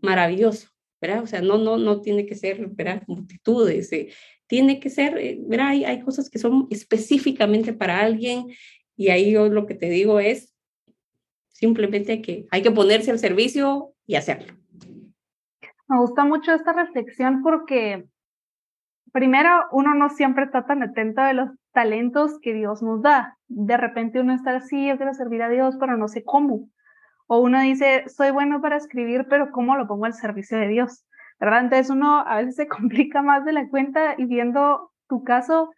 maravilloso, 0.00 0.68
¿verdad? 1.02 1.22
O 1.22 1.26
sea, 1.26 1.42
no, 1.42 1.58
no, 1.58 1.76
no 1.76 2.00
tiene 2.00 2.24
que 2.24 2.34
ser, 2.34 2.66
¿verdad? 2.68 3.02
Multitudes, 3.08 3.92
eh, 3.92 4.08
tiene 4.46 4.80
que 4.80 4.88
ser, 4.88 5.18
eh, 5.18 5.38
¿verdad? 5.42 5.68
Hay, 5.68 5.84
hay, 5.84 6.00
cosas 6.00 6.30
que 6.30 6.38
son 6.38 6.66
específicamente 6.70 7.74
para 7.74 8.00
alguien 8.00 8.46
y 8.96 9.08
ahí 9.10 9.32
yo 9.32 9.50
lo 9.50 9.66
que 9.66 9.74
te 9.74 9.90
digo 9.90 10.18
es, 10.18 10.54
simplemente 11.50 12.12
hay 12.12 12.22
que, 12.22 12.46
hay 12.50 12.62
que 12.62 12.70
ponerse 12.70 13.10
al 13.10 13.18
servicio 13.18 13.92
y 14.10 14.16
hacerlo. 14.16 14.52
Me 15.88 15.98
gusta 15.98 16.24
mucho 16.24 16.52
esta 16.52 16.72
reflexión 16.72 17.42
porque 17.42 18.08
primero 19.12 19.50
uno 19.70 19.94
no 19.94 20.08
siempre 20.08 20.44
está 20.44 20.66
tan 20.66 20.82
atento 20.82 21.22
de 21.22 21.34
los 21.34 21.50
talentos 21.72 22.40
que 22.40 22.52
Dios 22.52 22.82
nos 22.82 23.02
da. 23.02 23.38
De 23.46 23.76
repente 23.76 24.20
uno 24.20 24.34
está 24.34 24.56
así, 24.56 24.88
yo 24.88 24.96
quiero 24.96 25.14
servir 25.14 25.42
a 25.42 25.48
Dios, 25.48 25.76
pero 25.78 25.96
no 25.96 26.08
sé 26.08 26.24
cómo. 26.24 26.68
O 27.28 27.38
uno 27.38 27.60
dice, 27.60 28.08
soy 28.08 28.32
bueno 28.32 28.60
para 28.60 28.78
escribir, 28.78 29.26
pero 29.28 29.52
¿cómo 29.52 29.76
lo 29.76 29.86
pongo 29.86 30.06
al 30.06 30.14
servicio 30.14 30.58
de 30.58 30.66
Dios? 30.66 31.04
¿Verdad? 31.38 31.60
Entonces 31.60 31.90
uno 31.90 32.18
a 32.26 32.38
veces 32.38 32.56
se 32.56 32.66
complica 32.68 33.22
más 33.22 33.44
de 33.44 33.52
la 33.52 33.68
cuenta 33.68 34.16
y 34.18 34.24
viendo 34.24 34.90
tu 35.08 35.22
caso, 35.22 35.70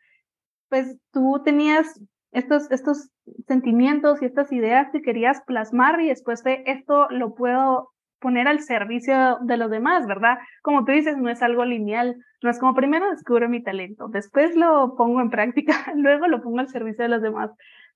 pues 0.71 0.97
tú 1.13 1.43
tenías 1.45 2.01
estos, 2.31 2.71
estos 2.71 3.11
sentimientos 3.47 4.23
y 4.23 4.25
estas 4.25 4.51
ideas 4.53 4.89
que 4.91 5.03
querías 5.03 5.43
plasmar 5.43 6.01
y 6.01 6.09
después 6.09 6.43
de 6.45 6.63
esto 6.65 7.09
lo 7.11 7.35
puedo 7.35 7.93
poner 8.23 8.49
al 8.49 8.61
servicio 8.61 9.39
de 9.43 9.57
los 9.59 9.71
demás, 9.71 10.07
¿verdad? 10.07 10.39
Como 10.63 10.85
tú 10.85 10.93
dices, 10.93 11.19
no 11.19 11.29
es 11.29 11.43
algo 11.43 11.65
lineal, 11.67 12.17
no 12.41 12.51
es 12.51 12.59
como 12.59 12.75
primero 12.75 13.11
descubro 13.11 13.49
mi 13.49 13.63
talento, 13.63 14.09
después 14.09 14.57
lo 14.57 14.95
pongo 14.97 15.21
en 15.21 15.29
práctica, 15.29 15.75
luego 15.97 16.29
lo 16.29 16.41
pongo 16.41 16.61
al 16.61 16.69
servicio 16.69 17.03
de 17.03 17.11
los 17.11 17.21
demás. 17.21 17.51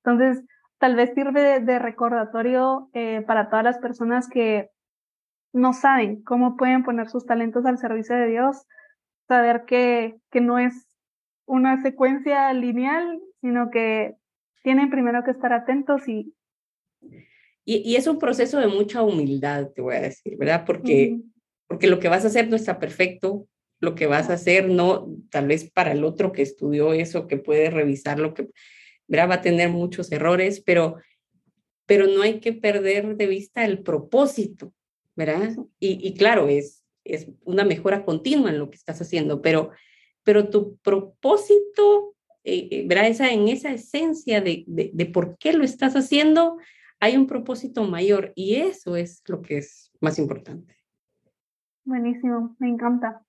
Entonces, 0.04 0.44
tal 0.78 0.96
vez 0.96 1.14
sirve 1.14 1.60
de, 1.60 1.78
recordatorio 1.78 2.90
eh, 2.92 3.22
para 3.26 3.48
todas 3.48 3.64
las 3.64 3.78
personas 3.78 4.28
que 4.28 4.68
no 5.52 5.72
saben 5.72 6.22
cómo 6.22 6.56
pueden 6.56 6.82
poner 6.82 7.08
sus 7.08 7.24
talentos 7.24 7.64
al 7.64 7.78
servicio 7.78 8.14
de 8.16 8.26
Dios, 8.26 8.66
saber 9.28 9.64
que, 9.66 10.16
que 10.30 10.40
no 10.40 10.58
es 10.58 10.86
una 11.46 11.80
secuencia 11.82 12.52
lineal, 12.52 13.20
sino 13.40 13.70
que 13.70 14.16
tienen 14.62 14.90
primero 14.90 15.22
que 15.24 15.30
estar 15.30 15.52
atentos 15.52 16.08
y 16.08 16.34
y, 17.68 17.96
es 17.96 18.06
un 18.06 18.20
proceso 18.20 18.60
de 18.60 18.68
mucha 18.68 19.02
humildad, 19.02 19.70
te 19.74 19.82
voy 19.82 19.96
a 19.96 20.00
decir, 20.00 20.36
¿verdad? 20.36 20.64
Porque, 20.64 21.18
porque 21.66 21.88
lo 21.88 21.98
que 21.98 22.08
vas 22.08 22.24
a 22.24 22.28
hacer 22.28 22.48
no 22.48 22.54
está 22.54 22.78
perfecto, 22.78 23.48
lo 23.80 23.96
que 23.96 24.06
vas 24.06 24.30
a 24.30 24.34
hacer 24.34 24.68
no, 24.68 25.12
tal 25.30 25.48
vez 25.48 25.68
para 25.68 25.90
el 25.90 26.04
otro 26.04 26.30
que 26.30 26.42
estudió 26.42 26.92
eso, 26.92 27.26
que 27.26 27.38
puede 27.38 27.68
revisar 27.70 28.20
lo 28.20 28.34
que, 28.34 28.48
¿verdad? 29.08 29.30
Va 29.30 29.34
a 29.34 29.42
tener 29.42 29.70
muchos 29.70 30.12
errores, 30.12 30.62
pero, 30.64 30.94
pero 31.86 32.06
no 32.06 32.22
hay 32.22 32.38
que 32.38 32.52
perder 32.52 33.16
de 33.16 33.26
vista 33.26 33.64
el 33.64 33.82
propósito, 33.82 34.72
¿verdad? 35.16 35.56
Y, 35.80 36.06
y 36.06 36.14
claro, 36.14 36.46
es, 36.46 36.84
es 37.02 37.26
una 37.44 37.64
mejora 37.64 38.04
continua 38.04 38.50
en 38.50 38.60
lo 38.60 38.70
que 38.70 38.76
estás 38.76 39.02
haciendo, 39.02 39.42
pero, 39.42 39.72
pero 40.22 40.50
tu 40.50 40.76
propósito, 40.76 42.14
eh, 42.44 42.68
eh, 42.70 42.84
¿verdad? 42.86 43.08
Esa, 43.08 43.32
en 43.32 43.48
esa 43.48 43.72
esencia 43.72 44.40
de, 44.40 44.62
de, 44.68 44.92
de 44.94 45.06
por 45.06 45.36
qué 45.36 45.52
lo 45.52 45.64
estás 45.64 45.96
haciendo, 45.96 46.58
hay 47.00 47.16
un 47.16 47.26
propósito 47.26 47.84
mayor 47.84 48.32
y 48.34 48.56
eso 48.56 48.96
es 48.96 49.22
lo 49.26 49.42
que 49.42 49.58
es 49.58 49.92
más 50.00 50.18
importante. 50.18 50.76
Buenísimo, 51.84 52.56
me 52.58 52.68
encanta. 52.68 53.22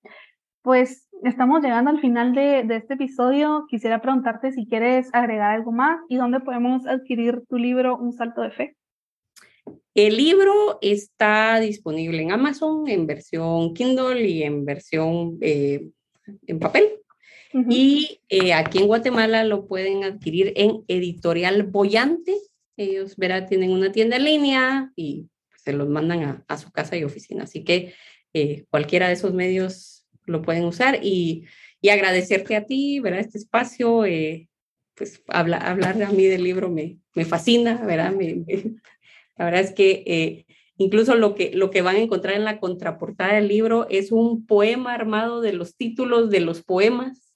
Pues 0.62 1.08
estamos 1.24 1.62
llegando 1.62 1.92
al 1.92 2.02
final 2.02 2.34
de, 2.34 2.62
este 2.76 2.96
episodio. 2.96 3.66
Quisiera 3.70 4.02
preguntarte 4.02 4.52
si 4.52 4.68
quieres 4.68 5.10
agregar 5.14 5.52
algo 5.52 5.72
más 5.72 6.00
y 6.10 6.18
dónde 6.18 6.40
podemos 6.40 6.86
adquirir 6.88 7.44
tu 7.48 7.58
libro 7.58 7.98
Un 7.98 8.14
Salto 8.14 8.42
de 8.42 8.52
Fe. 8.52 8.78
El 9.94 10.18
libro 10.18 10.78
está 10.82 11.60
disponible 11.60 12.22
en 12.22 12.32
Amazon 12.32 12.88
en 12.88 13.08
versión 13.08 13.74
Kindle 13.74 14.28
y 14.28 14.44
en 14.44 14.66
versión 14.66 15.38
eh, 15.42 15.90
en 16.46 16.60
papel. 16.60 16.90
Y 17.70 18.22
eh, 18.30 18.54
aquí 18.54 18.80
en 18.80 18.88
Guatemala 18.88 19.44
lo 19.44 19.66
pueden 19.66 20.04
adquirir 20.04 20.54
en 20.56 20.84
Editorial 20.88 21.64
Boyante 21.64 22.36
ellos, 22.78 23.16
tienen 23.50 23.72
una 23.72 23.92
tienda 23.92 24.16
en 24.18 24.24
línea 24.24 24.92
y 24.96 25.30
se 25.58 25.74
los 25.74 25.90
mandan 25.90 26.44
a, 26.48 26.58
su 26.58 26.72
casa 26.72 26.96
y 26.96 27.04
oficina. 27.04 27.44
Así 27.44 27.64
que 27.64 27.94
eh, 28.34 28.66
cualquiera 28.70 29.08
de 29.08 29.14
esos 29.14 29.34
medios 29.34 30.08
lo 30.26 30.42
pueden 30.42 30.66
usar 30.66 31.00
y, 31.04 31.46
y 31.82 31.90
agradecerte 31.90 32.56
a 32.56 32.66
ti, 32.66 33.00
¿verdad? 33.00 33.20
Este 33.20 33.38
espacio, 33.38 34.06
eh, 34.06 34.48
pues 34.96 35.22
habla, 35.28 35.58
hablar 35.58 36.02
a 36.02 36.12
mí 36.12 36.26
del 36.26 36.44
libro 36.44 36.70
me, 36.70 37.00
me 37.16 37.26
fascina, 37.26 37.82
¿verdad? 37.86 38.14
la 39.38 39.46
verdad 39.46 39.62
es 39.62 39.72
que 39.72 40.04
eh, 40.06 40.46
incluso 40.78 41.16
lo 41.16 41.36
que, 41.36 41.52
lo 41.54 41.70
que 41.70 41.82
van 41.82 41.98
a 41.98 42.02
encontrar 42.02 42.36
en 42.36 42.46
la 42.46 42.60
contraportada 42.60 43.34
del 43.34 43.48
libro 43.48 43.88
es 43.90 44.12
un 44.12 44.46
poema 44.46 44.94
armado 44.94 45.42
de 45.42 45.54
los 45.54 45.76
títulos 45.76 46.30
de 46.30 46.40
los 46.40 46.64
poemas 46.64 47.27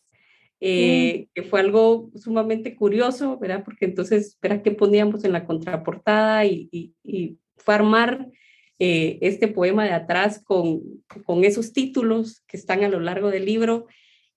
eh, 0.64 1.28
que 1.34 1.42
fue 1.42 1.60
algo 1.60 2.12
sumamente 2.14 2.76
curioso, 2.76 3.40
¿verdad? 3.40 3.64
Porque 3.66 3.86
entonces, 3.86 4.38
¿verdad? 4.40 4.62
¿Qué 4.62 4.70
poníamos 4.70 5.24
en 5.24 5.32
la 5.32 5.48
contraportada? 5.48 6.46
Y, 6.46 6.70
y, 6.72 7.40
fue 7.58 7.74
armar 7.76 8.28
eh, 8.78 9.18
este 9.22 9.48
poema 9.48 9.86
de 9.86 9.92
atrás 9.92 10.42
con, 10.44 10.82
con, 11.26 11.44
esos 11.44 11.74
títulos 11.74 12.44
que 12.48 12.58
están 12.58 12.84
a 12.84 12.90
lo 12.90 13.00
largo 13.00 13.30
del 13.30 13.46
libro 13.46 13.88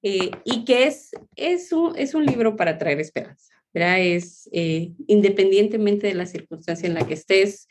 eh, 0.02 0.30
y 0.44 0.64
que 0.64 0.86
es, 0.86 1.12
es, 1.36 1.72
un, 1.72 1.96
es 1.96 2.14
un 2.14 2.24
libro 2.24 2.56
para 2.56 2.76
traer 2.78 3.00
esperanza, 3.00 3.54
¿verdad? 3.72 4.00
Es 4.00 4.48
independientemente 4.52 6.06
de 6.06 6.14
la 6.14 6.26
circunstancia 6.26 6.86
en 6.86 6.94
la 6.94 7.06
que 7.06 7.14
estés, 7.14 7.68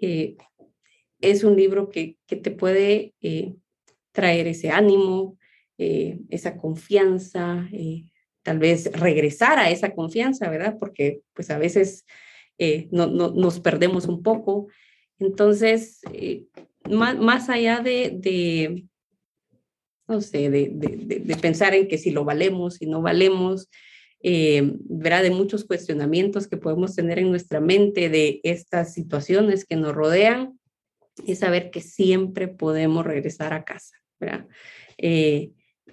es 0.00 1.44
un 1.44 1.56
libro 1.56 1.90
que, 1.90 2.16
que 2.26 2.36
te 2.36 2.50
puede 2.50 3.14
traer 4.12 4.46
ese 4.46 4.70
ánimo, 4.70 5.36
eh, 5.78 6.20
esa 6.30 6.56
confianza, 6.56 7.68
eh, 7.70 8.06
tal 8.42 8.58
vez 8.58 8.90
regresar 8.92 9.58
a 9.58 9.70
esa 9.70 9.92
confianza, 9.92 10.48
¿verdad? 10.48 10.76
Porque 10.80 11.20
pues 11.34 11.50
a 11.50 11.58
veces 11.58 12.06
eh, 12.56 12.88
no, 12.90 13.06
nos 13.06 13.60
perdemos 13.60 14.06
un 14.06 14.22
poco. 14.22 14.68
Entonces, 15.18 16.00
más, 16.90 17.18
más, 17.18 17.50
allá 17.50 17.80
de, 17.80 18.12
de 18.14 18.86
no 20.08 20.22
sé, 20.22 20.48
de, 20.48 20.70
de, 20.72 21.18
de, 21.18 21.36
pensar 21.36 21.74
en 21.74 21.88
que 21.88 21.98
si 21.98 22.10
lo 22.10 22.24
valemos, 22.24 22.76
si 22.76 22.86
no 22.86 23.02
valemos, 23.02 23.68
¿verdad? 24.22 25.22
De 25.22 25.30
muchos 25.30 25.64
cuestionamientos 25.64 26.48
que 26.48 26.56
podemos 26.56 26.94
tener 26.94 27.18
en 27.18 27.30
nuestra 27.30 27.60
mente 27.60 28.08
de 28.08 28.40
estas 28.44 28.94
situaciones 28.94 29.66
que 29.66 29.76
nos 29.76 29.94
rodean, 29.94 30.58
es 31.26 31.40
saber 31.40 31.70
que 31.70 31.82
siempre 31.82 32.48
podemos 32.48 33.04
regresar 33.04 33.52
a 33.52 33.64
casa, 33.64 33.96
¿verdad? 34.18 34.46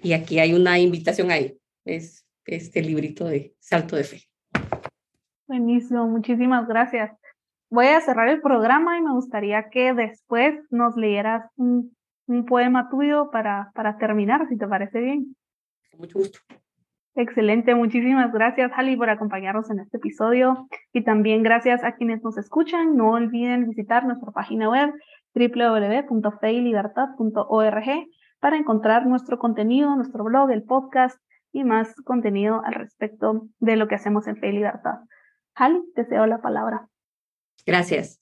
Y 0.04 0.12
aquí 0.12 0.38
hay 0.38 0.52
una 0.52 0.78
invitación 0.78 1.30
ahí, 1.30 1.56
es 1.86 2.26
este 2.44 2.82
librito 2.82 3.24
de 3.24 3.54
Salto 3.58 3.96
de 3.96 4.04
Fe. 4.04 4.18
Buenísimo, 5.48 6.06
muchísimas 6.06 6.68
gracias. 6.68 7.10
Voy 7.70 7.86
a 7.86 8.02
cerrar 8.02 8.28
el 8.28 8.42
programa 8.42 8.98
y 8.98 9.02
me 9.02 9.14
gustaría 9.14 9.70
que 9.70 9.94
después 9.94 10.56
nos 10.70 10.94
leyeras 10.96 11.50
un, 11.56 11.96
un 12.26 12.44
poema 12.44 12.90
tuyo 12.90 13.30
para, 13.30 13.72
para 13.74 13.96
terminar, 13.96 14.46
si 14.50 14.58
te 14.58 14.68
parece 14.68 15.00
bien. 15.00 15.34
mucho 15.96 16.18
gusto. 16.18 16.38
Excelente, 17.14 17.74
muchísimas 17.74 18.30
gracias, 18.30 18.72
Hali, 18.76 18.98
por 18.98 19.08
acompañarnos 19.08 19.70
en 19.70 19.78
este 19.78 19.96
episodio. 19.96 20.68
Y 20.92 21.02
también 21.02 21.42
gracias 21.42 21.82
a 21.82 21.94
quienes 21.94 22.22
nos 22.22 22.36
escuchan. 22.36 22.94
No 22.94 23.12
olviden 23.12 23.70
visitar 23.70 24.04
nuestra 24.04 24.32
página 24.32 24.68
web 24.68 24.92
www.feilibertad.org 25.34 28.06
para 28.44 28.58
encontrar 28.58 29.06
nuestro 29.06 29.38
contenido, 29.38 29.96
nuestro 29.96 30.22
blog, 30.22 30.50
el 30.50 30.64
podcast 30.64 31.18
y 31.50 31.64
más 31.64 31.94
contenido 32.04 32.60
al 32.62 32.74
respecto 32.74 33.48
de 33.58 33.76
lo 33.76 33.88
que 33.88 33.94
hacemos 33.94 34.26
en 34.26 34.36
Fe 34.36 34.50
y 34.50 34.52
Libertad. 34.52 34.96
Hal, 35.54 35.82
te 35.94 36.04
cedo 36.04 36.26
la 36.26 36.42
palabra. 36.42 36.90
Gracias. 37.64 38.20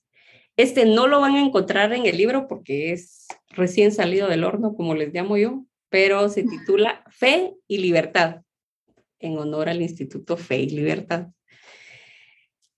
Este 0.55 0.85
no 0.85 1.07
lo 1.07 1.19
van 1.19 1.35
a 1.35 1.41
encontrar 1.41 1.91
en 1.91 2.05
el 2.05 2.15
libro 2.15 2.47
porque 2.47 2.93
es 2.93 3.27
recién 3.49 3.91
salido 3.91 4.29
del 4.29 4.45
horno, 4.45 4.75
como 4.75 4.95
les 4.95 5.13
llamo 5.13 5.35
yo, 5.35 5.65
pero 5.89 6.29
se 6.29 6.43
titula 6.47 7.03
Fe 7.09 7.55
y 7.67 7.79
Libertad, 7.79 8.43
en 9.19 9.37
honor 9.37 9.67
al 9.67 9.81
Instituto 9.81 10.37
Fe 10.37 10.59
y 10.59 10.69
Libertad. 10.69 11.27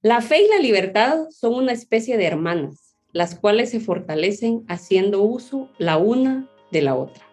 La 0.01 0.21
fe 0.21 0.41
y 0.41 0.47
la 0.47 0.57
libertad 0.57 1.29
son 1.29 1.53
una 1.53 1.73
especie 1.73 2.17
de 2.17 2.25
hermanas, 2.25 2.97
las 3.11 3.35
cuales 3.35 3.69
se 3.69 3.79
fortalecen 3.79 4.65
haciendo 4.67 5.21
uso 5.21 5.69
la 5.77 5.97
una 5.97 6.49
de 6.71 6.81
la 6.81 6.95
otra. 6.95 7.23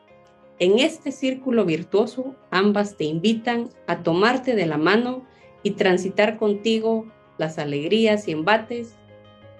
En 0.58 0.78
este 0.78 1.12
círculo 1.12 1.64
virtuoso, 1.64 2.36
ambas 2.50 2.96
te 2.96 3.04
invitan 3.04 3.70
a 3.86 4.02
tomarte 4.02 4.54
de 4.54 4.66
la 4.66 4.78
mano 4.78 5.24
y 5.62 5.72
transitar 5.72 6.36
contigo 6.36 7.06
las 7.38 7.58
alegrías 7.58 8.28
y 8.28 8.32
embates 8.32 8.94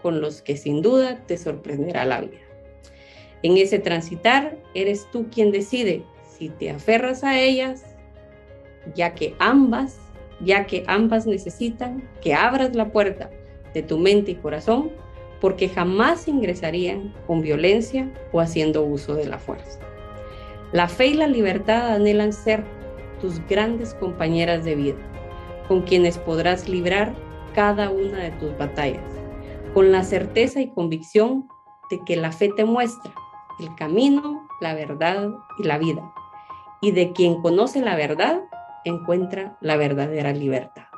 con 0.03 0.21
los 0.21 0.43
que 0.43 0.57
sin 0.57 0.83
duda 0.83 1.25
te 1.27 1.39
sorprenderá 1.39 2.05
la 2.05 2.21
vida. 2.21 2.39
En 3.43 3.57
ese 3.57 3.79
transitar, 3.79 4.59
eres 4.75 5.09
tú 5.11 5.29
quien 5.31 5.51
decide 5.51 6.05
si 6.39 6.49
te 6.49 6.71
aferras 6.71 7.25
a 7.25 7.41
ellas, 7.41 7.85
ya 8.95 9.15
que 9.15 9.35
ambas, 9.39 9.99
ya 10.41 10.67
que 10.67 10.85
ambas 10.87 11.27
necesitan 11.27 12.09
que 12.21 12.35
abras 12.35 12.75
la 12.75 12.93
puerta 12.93 13.31
de 13.75 13.83
tu 13.83 13.99
mente 13.99 14.33
y 14.33 14.35
corazón, 14.37 14.91
porque 15.41 15.69
jamás 15.69 16.29
ingresarían 16.29 17.13
con 17.27 17.41
violencia 17.41 18.13
o 18.33 18.41
haciendo 18.41 18.85
uso 18.85 19.15
de 19.15 19.27
la 19.27 19.39
fuerza. 19.39 19.81
La 20.73 20.89
fe 20.89 21.09
y 21.09 21.15
la 21.15 21.27
libertad 21.27 21.95
anhelan 21.95 22.33
ser 22.33 22.65
tus 23.21 23.47
grandes 23.47 23.93
compañeras 23.95 24.65
de 24.65 24.75
vida, 24.75 24.99
con 25.69 25.83
quienes 25.83 26.17
podrás 26.17 26.67
librar 26.67 27.15
cada 27.55 27.91
una 27.91 28.19
de 28.19 28.31
tus 28.33 28.57
batallas, 28.57 29.05
con 29.75 29.93
la 29.93 30.03
certeza 30.03 30.61
y 30.61 30.71
convicción 30.71 31.47
de 31.91 32.01
que 32.07 32.17
la 32.17 32.33
fe 32.33 32.51
te 32.57 32.65
muestra 32.65 33.13
el 33.61 33.75
camino, 33.75 34.49
la 34.63 34.75
verdad 34.75 35.29
y 35.59 35.65
la 35.65 35.77
vida. 35.77 36.11
Y 36.81 36.93
de 36.93 37.13
quien 37.13 37.43
conoce 37.43 37.83
la 37.83 37.95
verdad, 37.95 38.41
encuentra 38.85 39.59
la 39.61 39.77
verdadera 39.77 40.33
libertad. 40.33 40.92